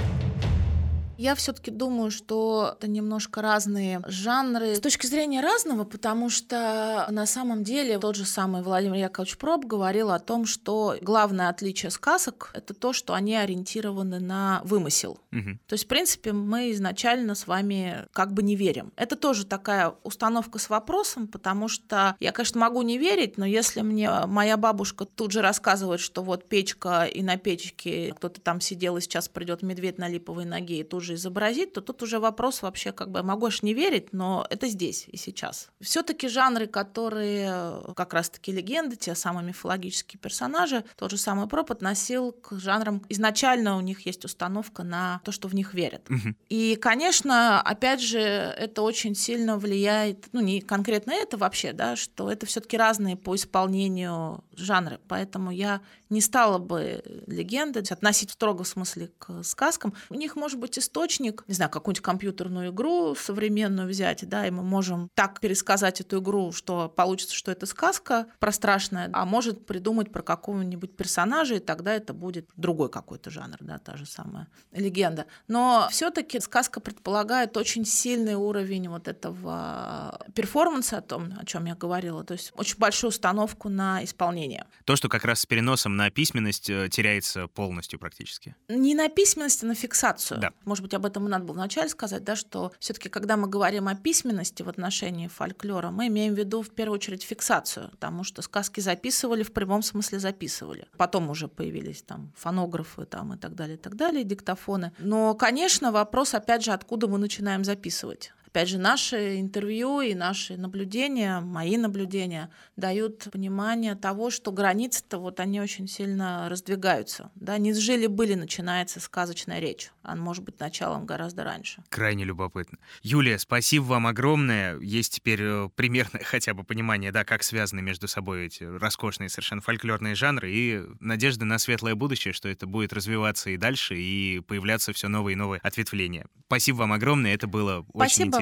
Я 1.19 1.35
все-таки 1.35 1.69
думаю, 1.69 2.11
что 2.11 2.75
это 2.77 2.87
немножко 2.87 3.41
разные 3.41 4.01
жанры. 4.07 4.75
С 4.75 4.79
точки 4.79 5.05
зрения 5.05 5.41
разного, 5.41 5.83
потому 5.83 6.29
что 6.29 7.07
на 7.09 7.25
самом 7.25 7.65
деле 7.65 7.99
тот 7.99 8.15
же 8.15 8.25
самый 8.25 8.61
Владимир 8.61 8.95
Яковлевич 8.95 9.37
Проб 9.37 9.65
говорил 9.65 10.11
о 10.11 10.19
том, 10.19 10.45
что 10.45 10.95
главное 11.01 11.49
отличие 11.49 11.91
сказок— 11.91 12.51
это 12.53 12.73
то, 12.73 12.93
что 12.93 13.15
они 13.15 13.35
ориентированы 13.35 14.21
на 14.21 14.61
вымысел. 14.63 15.19
Угу. 15.33 15.59
То 15.67 15.73
есть, 15.73 15.83
в 15.83 15.87
принципе, 15.89 16.31
мы 16.31 16.71
изначально 16.71 17.35
с 17.35 17.47
вами 17.47 18.05
как 18.13 18.31
бы 18.31 18.41
не 18.41 18.55
верим. 18.55 18.93
Это 18.95 19.17
тоже 19.17 19.45
такая 19.45 19.95
установка 20.03 20.57
с 20.57 20.69
вопросом, 20.69 21.27
потому 21.27 21.67
что 21.67 22.15
я, 22.21 22.31
конечно, 22.31 22.61
могу 22.61 22.81
не 22.81 22.97
верить, 22.97 23.37
но 23.37 23.45
если 23.45 23.81
мне 23.81 24.09
моя 24.25 24.55
бабушка 24.55 25.03
тут 25.03 25.33
же 25.33 25.41
рассказывает, 25.41 25.99
что 25.99 26.23
вот 26.23 26.47
печка, 26.47 27.03
и 27.03 27.21
на 27.21 27.35
печке 27.35 28.13
кто-то 28.15 28.39
там 28.39 28.61
сидел, 28.61 28.95
и 28.95 29.01
сейчас 29.01 29.27
придет 29.27 29.63
медведь 29.63 29.97
на 29.97 30.07
липовой 30.07 30.45
ноге, 30.45 30.79
и 30.79 30.83
тут 30.83 31.03
же 31.03 31.08
изобразить, 31.15 31.73
то 31.73 31.81
тут 31.81 32.03
уже 32.03 32.19
вопрос 32.19 32.61
вообще 32.61 32.91
как 32.91 33.11
бы 33.11 33.23
могу 33.23 33.47
аж 33.47 33.61
не 33.63 33.73
верить, 33.73 34.13
но 34.13 34.45
это 34.49 34.67
здесь 34.67 35.05
и 35.07 35.17
сейчас. 35.17 35.69
Все-таки 35.81 36.27
жанры, 36.27 36.67
которые 36.67 37.93
как 37.95 38.13
раз-таки 38.13 38.51
легенды, 38.51 38.95
те 38.95 39.15
самые 39.15 39.45
мифологические 39.45 40.19
персонажи, 40.19 40.83
тот 40.95 41.11
же 41.11 41.17
самый 41.17 41.47
Проб 41.47 41.71
относил 41.71 42.31
к 42.31 42.57
жанрам. 42.59 43.03
Изначально 43.09 43.77
у 43.77 43.81
них 43.81 44.05
есть 44.05 44.25
установка 44.25 44.83
на 44.83 45.21
то, 45.23 45.31
что 45.31 45.47
в 45.47 45.55
них 45.55 45.73
верят. 45.73 46.07
И, 46.49 46.75
конечно, 46.75 47.61
опять 47.61 48.01
же, 48.01 48.19
это 48.19 48.81
очень 48.81 49.15
сильно 49.15 49.57
влияет, 49.57 50.27
ну 50.31 50.41
не 50.41 50.61
конкретно 50.61 51.11
это 51.11 51.37
вообще, 51.37 51.73
да, 51.73 51.95
что 51.95 52.31
это 52.31 52.45
все-таки 52.45 52.77
разные 52.77 53.15
по 53.15 53.35
исполнению 53.35 54.43
жанры. 54.55 54.99
Поэтому 55.07 55.51
я 55.51 55.81
не 56.09 56.21
стала 56.21 56.57
бы 56.57 57.03
легенды 57.27 57.79
относить 57.79 58.29
в 58.31 58.33
строго 58.33 58.63
смысле 58.63 59.11
к 59.17 59.43
сказкам. 59.43 59.93
У 60.09 60.15
них 60.15 60.35
может 60.35 60.59
быть 60.59 60.77
источник, 60.99 61.43
не 61.47 61.53
знаю, 61.53 61.71
какую-нибудь 61.71 62.03
компьютерную 62.03 62.71
игру 62.71 63.15
современную 63.15 63.87
взять, 63.87 64.27
да, 64.27 64.45
и 64.45 64.51
мы 64.51 64.63
можем 64.63 65.09
так 65.15 65.39
пересказать 65.39 66.01
эту 66.01 66.19
игру, 66.19 66.51
что 66.51 66.89
получится, 66.89 67.35
что 67.35 67.51
это 67.51 67.65
сказка 67.65 68.27
про 68.39 68.51
страшное, 68.51 69.09
а 69.13 69.25
может 69.25 69.65
придумать 69.65 70.11
про 70.11 70.21
какого-нибудь 70.21 70.95
персонажа, 70.97 71.55
и 71.55 71.59
тогда 71.59 71.93
это 71.93 72.13
будет 72.13 72.49
другой 72.57 72.89
какой-то 72.89 73.29
жанр, 73.29 73.57
да, 73.61 73.77
та 73.77 73.95
же 73.95 74.05
самая 74.05 74.47
легенда. 74.71 75.25
Но 75.47 75.87
все-таки 75.91 76.39
сказка 76.39 76.79
предполагает 76.81 77.55
очень 77.55 77.85
сильный 77.85 78.35
уровень 78.35 78.89
вот 78.89 79.07
этого 79.07 80.19
перформанса, 80.35 80.97
о 80.97 81.01
том, 81.01 81.33
о 81.39 81.45
чем 81.45 81.65
я 81.65 81.75
говорила, 81.75 82.23
то 82.23 82.33
есть 82.33 82.51
очень 82.55 82.77
большую 82.77 83.09
установку 83.09 83.69
на 83.69 84.03
исполнение. 84.03 84.65
То, 84.83 84.95
что 84.95 85.07
как 85.07 85.23
раз 85.23 85.41
с 85.41 85.45
переносом 85.45 85.95
на 85.95 86.09
письменность 86.09 86.69
э, 86.69 86.89
теряется 86.89 87.47
полностью 87.47 87.99
практически. 87.99 88.55
Не 88.67 88.95
на 88.95 89.07
письменность, 89.07 89.63
а 89.63 89.67
на 89.67 89.75
фиксацию. 89.75 90.39
Да. 90.39 90.51
Может 90.65 90.83
быть, 90.83 90.88
об 90.95 91.05
этом 91.05 91.27
и 91.27 91.29
надо 91.29 91.45
было 91.45 91.55
вначале 91.55 91.89
сказать, 91.89 92.23
да, 92.23 92.35
что 92.35 92.71
все-таки, 92.79 93.09
когда 93.09 93.37
мы 93.37 93.47
говорим 93.47 93.87
о 93.87 93.95
письменности 93.95 94.63
в 94.63 94.69
отношении 94.69 95.27
фольклора, 95.27 95.89
мы 95.89 96.07
имеем 96.07 96.33
в 96.33 96.37
виду 96.37 96.61
в 96.61 96.69
первую 96.69 96.95
очередь 96.95 97.23
фиксацию, 97.23 97.89
потому 97.91 98.23
что 98.23 98.41
сказки 98.41 98.79
записывали 98.79 99.43
в 99.43 99.51
прямом 99.51 99.81
смысле 99.81 100.19
записывали. 100.19 100.87
Потом 100.97 101.29
уже 101.29 101.47
появились 101.47 102.01
там 102.01 102.31
фонографы 102.35 103.05
там, 103.05 103.33
и 103.33 103.37
так 103.37 103.55
далее, 103.55 103.75
и 103.75 103.79
так 103.79 103.95
далее, 103.95 104.23
диктофоны. 104.23 104.91
Но, 104.99 105.33
конечно, 105.35 105.91
вопрос, 105.91 106.33
опять 106.33 106.63
же, 106.63 106.71
откуда 106.71 107.07
мы 107.07 107.17
начинаем 107.17 107.63
записывать. 107.63 108.33
Опять 108.51 108.69
же, 108.69 108.79
наши 108.79 109.39
интервью 109.39 110.01
и 110.01 110.15
наши 110.15 110.57
наблюдения, 110.57 111.39
мои 111.39 111.77
наблюдения 111.77 112.49
дают 112.75 113.27
понимание 113.31 113.93
того, 113.93 114.31
что 114.31 114.51
границы-то 114.51 115.19
вот 115.19 115.39
они 115.39 115.61
очень 115.61 115.87
сильно 115.87 116.49
раздвигаются. 116.49 117.31
Да, 117.35 117.59
не 117.59 117.73
с 117.73 117.77
жили-были 117.77 118.33
начинается 118.33 118.99
сказочная 118.99 119.59
речь. 119.59 119.91
Она 120.01 120.21
может 120.21 120.43
быть 120.43 120.59
началом 120.59 121.05
гораздо 121.05 121.43
раньше. 121.43 121.83
Крайне 121.89 122.23
любопытно. 122.23 122.79
Юлия, 123.03 123.37
спасибо 123.37 123.83
вам 123.83 124.07
огромное. 124.07 124.79
Есть 124.79 125.15
теперь 125.15 125.41
э, 125.43 125.69
примерное 125.75 126.21
хотя 126.25 126.55
бы 126.55 126.63
понимание, 126.63 127.11
да, 127.11 127.23
как 127.23 127.43
связаны 127.43 127.83
между 127.83 128.07
собой 128.07 128.47
эти 128.47 128.63
роскошные 128.63 129.29
совершенно 129.29 129.61
фольклорные 129.61 130.15
жанры 130.15 130.51
и 130.51 130.81
надежда 130.99 131.45
на 131.45 131.59
светлое 131.59 131.93
будущее, 131.93 132.33
что 132.33 132.49
это 132.49 132.65
будет 132.65 132.93
развиваться 132.93 133.51
и 133.51 133.57
дальше, 133.57 133.95
и 133.95 134.39
появляться 134.39 134.91
все 134.91 135.07
новые 135.07 135.33
и 135.33 135.37
новые 135.37 135.59
ответвления. 135.61 136.25
Спасибо 136.47 136.77
вам 136.77 136.93
огромное, 136.93 137.35
это 137.35 137.45
было 137.45 137.85
Спасибо. 137.89 138.03
очень 138.03 138.23
интересно. 138.23 138.38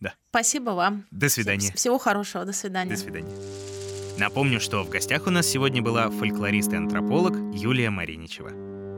Да. 0.00 0.14
Спасибо 0.30 0.70
вам. 0.70 1.04
До 1.10 1.28
свидания. 1.28 1.72
Всего 1.74 1.98
хорошего. 1.98 2.44
До 2.44 2.52
свидания. 2.52 2.90
До 2.90 2.96
свидания. 2.96 3.30
Напомню, 4.18 4.60
что 4.60 4.82
в 4.82 4.88
гостях 4.88 5.26
у 5.26 5.30
нас 5.30 5.46
сегодня 5.46 5.80
была 5.80 6.10
фольклорист 6.10 6.72
и 6.72 6.76
антрополог 6.76 7.34
Юлия 7.54 7.90
Мариничева. 7.90 8.50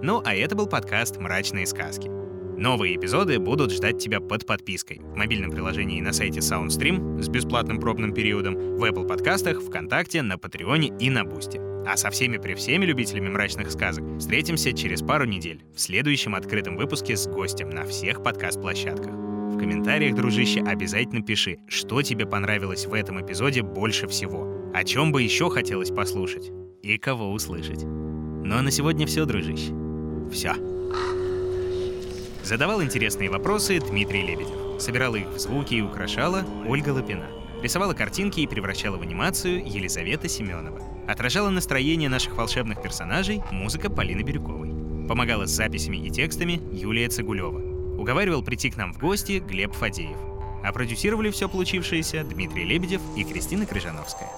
Ну, 0.03 0.23
а 0.25 0.35
это 0.35 0.55
был 0.55 0.67
подкаст 0.67 1.19
«Мрачные 1.19 1.67
сказки». 1.67 2.11
Новые 2.57 2.97
эпизоды 2.97 3.39
будут 3.39 3.73
ждать 3.73 3.99
тебя 3.99 4.21
под 4.21 4.47
подпиской 4.47 4.99
в 4.99 5.17
мобильном 5.17 5.51
приложении 5.51 6.01
на 6.01 6.13
сайте 6.13 6.41
SoundStream 6.41 7.21
с 7.21 7.29
бесплатным 7.29 7.81
пробным 7.81 8.15
периодом, 8.15 8.77
в 8.77 8.85
Apple 8.85 9.07
подкастах, 9.09 9.61
ВКонтакте, 9.61 10.23
на 10.23 10.39
Патреоне 10.39 10.93
и 11.01 11.11
на 11.11 11.25
Бусти. 11.25 11.59
А 11.87 11.97
со 11.97 12.11
всеми 12.11 12.39
при 12.39 12.55
всеми 12.55 12.85
любителями 12.85 13.29
мрачных 13.29 13.71
сказок 13.71 14.05
встретимся 14.19 14.73
через 14.73 15.03
пару 15.03 15.25
недель 15.25 15.65
в 15.75 15.81
следующем 15.81 16.35
открытом 16.35 16.77
выпуске 16.77 17.17
с 17.17 17.27
гостем 17.27 17.71
на 17.71 17.85
всех 17.85 18.23
подкаст-площадках. 18.23 19.24
В 19.55 19.57
комментариях, 19.57 20.17
дружище, 20.17 20.63
обязательно 20.63 21.23
пиши, 21.23 21.59
что 21.69 22.03
тебе 22.03 22.27
понравилось 22.27 22.87
в 22.87 22.93
этом 22.93 23.25
эпизоде 23.25 23.63
больше 23.63 24.09
всего, 24.09 24.73
о 24.75 24.83
чем 24.83 25.13
бы 25.13 25.23
еще 25.23 25.49
хотелось 25.49 25.91
послушать 25.91 26.51
и 26.83 26.99
кого 26.99 27.31
услышать. 27.31 27.85
Ну 27.85 28.57
а 28.57 28.63
на 28.63 28.73
сегодня 28.73 29.07
все, 29.07 29.25
дружище. 29.25 29.73
Все. 30.33 30.55
Задавал 32.43 32.83
интересные 32.83 33.31
вопросы 33.31 33.79
Дмитрий 33.79 34.27
Лебедев. 34.27 34.83
Собирала 34.83 35.15
их 35.15 35.29
в 35.29 35.39
звуки 35.39 35.75
и 35.75 35.83
украшала 35.83 36.45
Ольга 36.67 36.91
Лапина. 36.91 37.29
Рисовала 37.63 37.95
картинки 37.95 38.41
и 38.41 38.49
превращала 38.49 38.97
в 38.97 39.03
анимацию 39.03 39.65
Елизавета 39.65 40.29
Семенова. 40.29 40.83
Отражала 41.07 41.51
настроение 41.51 42.09
наших 42.09 42.37
волшебных 42.37 42.83
персонажей 42.83 43.41
музыка 43.53 43.89
Полины 43.89 44.23
Бирюковой. 44.23 45.07
Помогала 45.07 45.47
с 45.47 45.51
записями 45.51 45.99
и 45.99 46.11
текстами 46.11 46.61
Юлия 46.73 47.09
Цигулева. 47.09 47.74
Уговаривал 47.99 48.43
прийти 48.43 48.71
к 48.71 48.77
нам 48.77 48.93
в 48.93 48.99
гости 48.99 49.43
Глеб 49.47 49.73
Фадеев. 49.73 50.17
А 50.65 50.73
продюсировали 50.73 51.31
все 51.31 51.49
получившееся 51.49 52.25
Дмитрий 52.25 52.65
Лебедев 52.65 53.01
и 53.17 53.25
Кристина 53.25 53.67
Крыжановская. 53.67 54.31